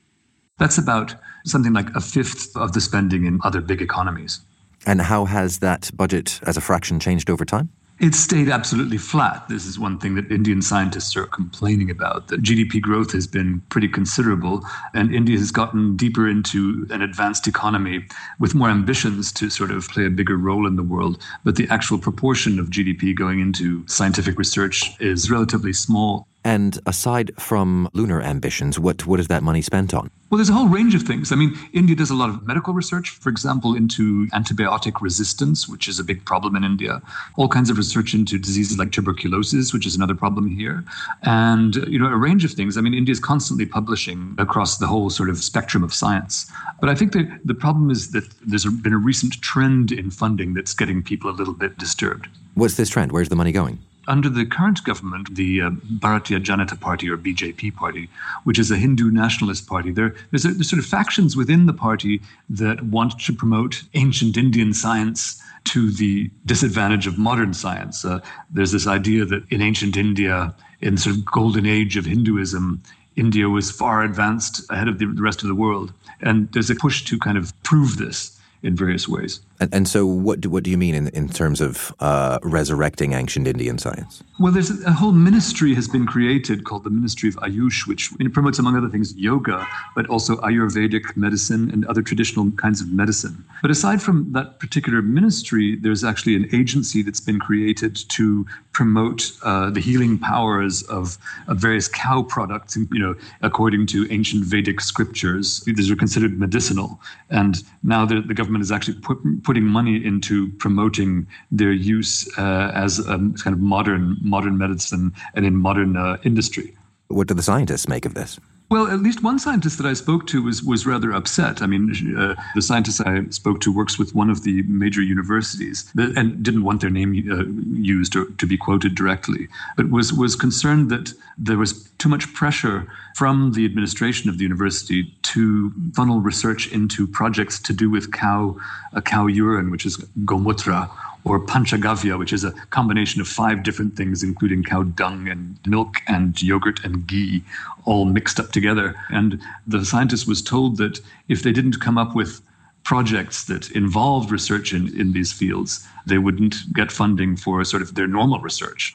That's 0.58 0.78
about 0.78 1.16
something 1.46 1.74
like 1.74 1.90
a 1.96 2.02
fifth 2.02 2.56
of 2.56 2.72
the 2.72 2.80
spending 2.80 3.26
in 3.26 3.40
other 3.44 3.60
big 3.60 3.82
economies. 3.82 4.40
And 4.86 5.02
how 5.02 5.26
has 5.26 5.60
that 5.60 5.92
budget 5.94 6.40
as 6.44 6.56
a 6.56 6.62
fraction 6.62 7.00
changed 7.02 7.30
over 7.30 7.44
time? 7.44 7.70
It's 8.00 8.18
stayed 8.18 8.50
absolutely 8.50 8.98
flat. 8.98 9.48
This 9.50 9.68
is 9.68 9.78
one 9.78 10.00
thing 10.00 10.16
that 10.16 10.32
Indian 10.32 10.64
scientists 10.64 11.16
are 11.16 11.28
complaining 11.28 11.92
about. 11.92 12.28
That 12.28 12.42
GDP 12.42 12.82
growth 12.82 13.12
has 13.14 13.28
been 13.28 13.62
pretty 13.70 13.88
considerable, 13.88 14.66
and 14.96 15.14
India 15.14 15.38
has 15.38 15.52
gotten 15.52 15.96
deeper 15.96 16.28
into 16.28 16.88
an 16.90 17.04
advanced 17.04 17.48
economy 17.48 18.06
with 18.40 18.56
more 18.56 18.70
ambitions 18.70 19.32
to 19.34 19.50
sort 19.50 19.70
of 19.70 19.88
play 19.90 20.08
a 20.08 20.10
bigger 20.10 20.38
role 20.38 20.66
in 20.66 20.76
the 20.76 20.84
world. 20.84 21.22
But 21.44 21.56
the 21.56 21.68
actual 21.70 22.00
proportion 22.00 22.60
of 22.60 22.72
GDP 22.72 23.16
going 23.16 23.40
into 23.40 23.88
scientific 23.88 24.40
research 24.40 25.00
is 25.00 25.30
relatively 25.30 25.72
small. 25.72 26.28
And 26.46 26.80
aside 26.86 27.32
from 27.40 27.90
lunar 27.94 28.22
ambitions, 28.22 28.78
what, 28.78 29.06
what 29.08 29.20
is 29.20 29.28
that 29.28 29.44
money 29.44 29.62
spent 29.62 29.94
on? 29.94 30.12
Well, 30.30 30.38
there's 30.38 30.50
a 30.50 30.54
whole 30.54 30.68
range 30.68 30.96
of 30.96 31.04
things. 31.04 31.32
I 31.32 31.36
mean, 31.36 31.56
India 31.74 31.96
does 31.96 32.10
a 32.10 32.16
lot 32.16 32.30
of 32.30 32.46
medical 32.46 32.74
research, 32.74 33.12
for 33.12 33.30
example, 33.30 33.76
into 33.76 34.26
antibiotic 34.34 35.00
resistance, 35.00 35.70
which 35.70 35.88
is 35.88 36.00
a 36.00 36.04
big 36.04 36.26
problem 36.26 36.56
in 36.56 36.64
India. 36.64 37.02
All 37.38 37.48
kinds 37.48 37.70
of 37.70 37.78
research 37.78 38.16
into 38.16 38.40
diseases 38.40 38.80
like 38.80 38.92
tuberculosis, 38.92 39.74
which 39.74 39.86
is 39.86 39.96
another 39.96 40.16
problem 40.16 40.50
here. 40.50 40.84
And, 41.22 41.76
you 41.88 42.00
know, 42.00 42.08
a 42.08 42.18
range 42.18 42.44
of 42.44 42.52
things. 42.52 42.78
I 42.78 42.82
mean, 42.82 42.96
India 42.96 43.12
is 43.12 43.20
constantly 43.20 43.68
publishing 43.68 44.36
across 44.40 44.80
the 44.80 44.88
whole 44.88 45.12
sort 45.12 45.30
of 45.30 45.38
spectrum 45.38 45.84
of 45.84 45.94
science. 45.94 46.52
But 46.82 46.90
I 46.90 46.96
think 46.96 47.14
that 47.14 47.40
the 47.46 47.54
problem 47.54 47.92
is 47.92 48.12
that 48.12 48.28
there's 48.42 48.66
been 48.66 48.94
a 48.94 48.98
recent 48.98 49.40
trend 49.42 49.92
in 49.92 50.10
funding 50.10 50.56
that's 50.56 50.74
getting 50.74 51.04
people 51.04 51.30
a 51.30 51.36
little 51.36 51.54
bit 51.54 51.78
disturbed. 51.78 52.28
What's 52.56 52.76
this 52.76 52.90
trend? 52.90 53.12
Where's 53.12 53.30
the 53.30 53.36
money 53.36 53.52
going? 53.52 53.80
Under 54.08 54.30
the 54.30 54.46
current 54.46 54.84
government, 54.84 55.36
the 55.36 55.62
uh, 55.62 55.70
Bharatiya 55.70 56.44
Janata 56.44 56.80
Party 56.80 57.10
or 57.10 57.18
BJP 57.18 57.76
party, 57.76 58.10
which 58.44 58.60
is 58.60 58.72
a 58.72 58.78
Hindu 58.78 59.12
nationalist 59.12 59.68
party, 59.68 59.92
there, 59.92 60.16
there's, 60.32 60.46
a, 60.46 60.50
there's 60.50 60.70
sort 60.70 60.80
of 60.80 60.86
factions 60.86 61.36
within 61.36 61.66
the 61.66 61.74
party 61.74 62.22
that 62.50 62.84
want 62.84 63.20
to 63.20 63.34
promote 63.34 63.84
ancient 63.94 64.38
Indian 64.38 64.74
science 64.74 65.42
to 65.66 65.92
the 65.92 66.30
disadvantage 66.46 67.08
of 67.08 67.18
modern 67.18 67.54
science. 67.54 68.04
Uh, 68.04 68.20
there's 68.52 68.72
this 68.72 68.88
idea 68.88 69.26
that 69.26 69.44
in 69.50 69.62
ancient 69.62 69.96
India, 69.96 70.54
in 70.82 70.98
sort 70.98 71.16
of 71.16 71.26
golden 71.26 71.66
age 71.66 71.96
of 71.96 72.06
Hinduism, 72.06 72.82
India 73.16 73.48
was 73.48 73.72
far 73.72 74.04
advanced 74.04 74.70
ahead 74.72 74.88
of 74.88 75.00
the 75.00 75.08
rest 75.08 75.42
of 75.42 75.48
the 75.48 75.56
world. 75.56 75.94
And 76.22 76.52
there's 76.52 76.70
a 76.70 76.76
push 76.76 77.04
to 77.06 77.18
kind 77.18 77.38
of 77.38 77.54
prove 77.64 77.98
this 77.98 78.40
in 78.64 78.76
various 78.76 79.08
ways. 79.08 79.40
And, 79.60 79.74
and 79.74 79.88
so, 79.88 80.06
what 80.06 80.42
do, 80.42 80.50
what 80.50 80.64
do 80.64 80.72
you 80.72 80.78
mean 80.78 80.96
in, 80.96 81.08
in 81.10 81.30
terms 81.30 81.62
of 81.62 81.94
uh, 82.00 82.40
resurrecting 82.44 83.14
ancient 83.14 83.48
Indian 83.48 83.78
science? 83.78 84.24
Well, 84.40 84.52
there's 84.52 84.72
a, 84.72 84.90
a, 84.90 84.92
whole 84.92 85.12
ministry 85.12 85.76
has 85.76 85.88
been 85.88 86.06
created 86.06 86.64
called 86.64 86.84
the 86.84 86.90
Ministry 86.90 87.30
of 87.30 87.36
Ayush, 87.36 87.88
which 87.88 88.12
promotes, 88.34 88.60
among 88.60 88.76
other 88.76 88.90
things, 88.90 89.16
yoga, 89.16 89.68
but 89.96 90.08
also 90.08 90.38
Ayurvedic 90.38 91.16
medicine 91.16 91.70
and 91.72 91.86
other 91.86 92.02
traditional 92.02 92.50
kinds 92.52 92.82
of 92.82 92.92
medicine. 92.92 93.46
But 93.62 93.70
aside 93.72 94.02
from 94.02 94.32
that 94.34 94.60
particular 94.60 95.02
ministry, 95.02 95.76
there's 95.76 96.04
actually 96.04 96.36
an 96.36 96.50
agency 96.54 97.04
that's 97.04 97.22
been 97.22 97.40
created 97.40 97.96
to 98.10 98.46
promote 98.74 99.32
uh, 99.44 99.70
the 99.70 99.80
healing 99.80 100.18
powers 100.18 100.82
of, 100.84 101.18
of, 101.48 101.58
various 101.58 101.88
cow 101.88 102.24
products, 102.24 102.76
you 102.76 103.00
know, 103.00 103.16
according 103.42 103.86
to 103.86 104.12
ancient 104.12 104.44
Vedic 104.44 104.82
scriptures. 104.82 105.62
These 105.62 105.92
are 105.92 105.96
considered 105.96 106.40
medicinal. 106.40 107.00
And 107.30 107.64
now 107.84 108.06
the, 108.06 108.22
the 108.22 108.34
government 108.34 108.64
is 108.64 108.72
actually 108.72 108.96
put, 109.00 109.20
putting 109.54 109.70
money 109.70 110.04
into 110.04 110.52
promoting 110.54 111.28
their 111.52 111.72
use 111.72 112.28
uh, 112.40 112.72
as 112.74 112.98
a 112.98 113.18
kind 113.44 113.54
of 113.54 113.60
modern 113.60 114.18
modern 114.20 114.58
medicine 114.58 115.14
and 115.36 115.46
in 115.46 115.56
modern 115.56 115.96
uh, 115.96 116.18
industry. 116.24 116.76
What 117.10 117.28
do 117.28 117.36
the 117.36 117.44
scientists 117.44 117.88
make 117.88 118.08
of 118.08 118.16
this? 118.16 118.40
Well, 118.72 118.88
at 118.88 119.02
least 119.02 119.22
one 119.22 119.38
scientist 119.38 119.78
that 119.78 119.86
I 119.86 119.94
spoke 119.94 120.26
to 120.28 120.42
was 120.42 120.64
was 120.64 120.88
rather 120.88 121.12
upset. 121.12 121.62
I 121.62 121.68
mean, 121.68 121.84
uh, 122.18 122.34
the 122.56 122.62
scientist 122.64 123.00
I 123.06 123.26
spoke 123.30 123.60
to 123.62 123.72
works 123.72 124.00
with 124.00 124.16
one 124.16 124.32
of 124.32 124.42
the 124.42 124.64
major 124.64 125.04
universities 125.04 125.86
and 125.96 126.42
didn't 126.42 126.64
want 126.64 126.82
their 126.82 126.90
name 126.90 127.12
uh, 127.32 127.44
used 127.80 128.16
or 128.16 128.26
to 128.26 128.48
be 128.48 128.58
quoted 128.58 128.96
directly, 128.96 129.48
but 129.78 129.92
was 129.92 130.12
was 130.12 130.36
concerned 130.36 130.90
that 130.90 131.14
there 131.38 131.60
was 131.60 131.88
too 132.04 132.10
much 132.10 132.34
pressure 132.34 132.86
from 133.16 133.54
the 133.54 133.64
administration 133.64 134.30
of 134.30 134.38
the 134.38 134.44
university 134.44 135.16
to 135.22 135.72
funnel 135.94 136.20
research 136.20 136.68
into 136.68 137.08
projects 137.08 137.58
to 137.58 137.72
do 137.72 137.90
with 137.90 138.12
cow 138.12 138.58
cow 139.06 139.26
urine, 139.26 139.72
which 139.72 139.86
is 139.86 139.96
gomutra 140.26 140.90
or 141.24 141.40
panchagavya, 141.40 142.20
which 142.20 142.34
is 142.34 142.44
a 142.44 142.52
combination 142.72 143.22
of 143.22 143.28
five 143.30 143.64
different 143.64 143.96
things, 143.96 144.22
including 144.22 144.64
cow 144.64 144.84
dung 144.84 145.30
and 145.30 145.58
milk 145.66 146.02
and 146.06 146.42
yogurt 146.42 146.84
and 146.84 147.08
ghee, 147.08 147.42
all 147.86 148.04
mixed 148.04 148.38
up 148.38 148.52
together. 148.52 148.94
And 149.10 149.42
the 149.66 149.86
scientist 149.86 150.28
was 150.28 150.42
told 150.42 150.76
that 150.80 151.00
if 151.30 151.42
they 151.42 151.54
didn't 151.54 151.80
come 151.80 151.98
up 151.98 152.14
with 152.14 152.42
projects 152.84 153.46
that 153.46 153.72
involved 153.72 154.30
research 154.30 154.74
in, 154.74 154.94
in 155.00 155.14
these 155.14 155.32
fields, 155.32 155.88
they 156.06 156.18
wouldn't 156.18 156.74
get 156.74 156.92
funding 156.92 157.38
for 157.38 157.64
sort 157.64 157.82
of 157.82 157.96
their 157.96 158.08
normal 158.08 158.40
research. 158.40 158.94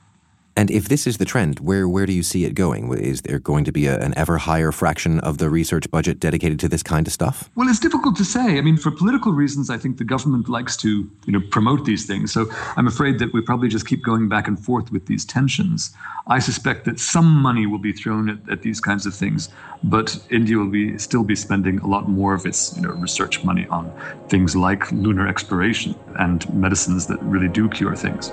And 0.59 0.73
if 0.73 0.89
this 0.89 1.07
is 1.07 1.19
the 1.19 1.25
trend, 1.25 1.61
where 1.61 1.89
where 1.89 2.05
do 2.05 2.13
you 2.13 2.25
see 2.25 2.45
it 2.45 2.57
going? 2.57 2.93
Is 2.93 3.23
there 3.23 3.39
going 3.39 3.65
to 3.65 3.71
be 3.71 3.87
a, 3.87 3.97
an 4.01 4.13
ever 4.17 4.39
higher 4.39 4.73
fraction 4.73 5.21
of 5.21 5.39
the 5.39 5.49
research 5.49 5.89
budget 5.89 6.19
dedicated 6.19 6.59
to 6.59 6.69
this 6.69 6.83
kind 6.83 7.07
of 7.07 7.13
stuff? 7.13 7.49
Well, 7.55 7.69
it's 7.69 7.79
difficult 7.79 8.17
to 8.17 8.25
say. 8.25 8.59
I 8.59 8.61
mean, 8.61 8.77
for 8.77 8.91
political 8.91 9.31
reasons, 9.31 9.71
I 9.71 9.79
think 9.79 9.99
the 9.99 10.05
government 10.05 10.49
likes 10.49 10.77
to 10.79 11.09
you 11.27 11.33
know 11.33 11.41
promote 11.53 11.85
these 11.85 12.07
things. 12.07 12.33
So 12.33 12.47
I'm 12.77 12.89
afraid 12.89 13.21
that 13.21 13.33
we 13.33 13.41
probably 13.41 13.69
just 13.69 13.87
keep 13.87 14.03
going 14.03 14.29
back 14.29 14.49
and 14.49 14.59
forth 14.59 14.91
with 14.91 15.07
these 15.07 15.25
tensions. 15.25 15.95
I 16.27 16.41
suspect 16.41 16.87
that 16.87 16.99
some 16.99 17.41
money 17.41 17.67
will 17.67 17.79
be 17.79 17.93
thrown 17.93 18.29
at, 18.29 18.51
at 18.51 18.63
these 18.63 18.81
kinds 18.81 19.07
of 19.07 19.15
things, 19.15 19.51
but 19.85 20.19
India 20.29 20.57
will 20.57 20.75
be 20.81 20.99
still 20.99 21.23
be 21.23 21.37
spending 21.37 21.79
a 21.79 21.87
lot 21.87 22.09
more 22.09 22.35
of 22.35 22.47
its 22.47 22.75
you 22.75 22.83
know 22.83 22.95
research 23.07 23.45
money 23.45 23.69
on 23.69 23.93
things 24.27 24.57
like 24.57 24.91
lunar 24.91 25.29
exploration 25.29 25.95
and 26.19 26.53
medicines 26.53 27.07
that 27.07 27.23
really 27.23 27.49
do 27.49 27.69
cure 27.69 27.95
things. 27.95 28.33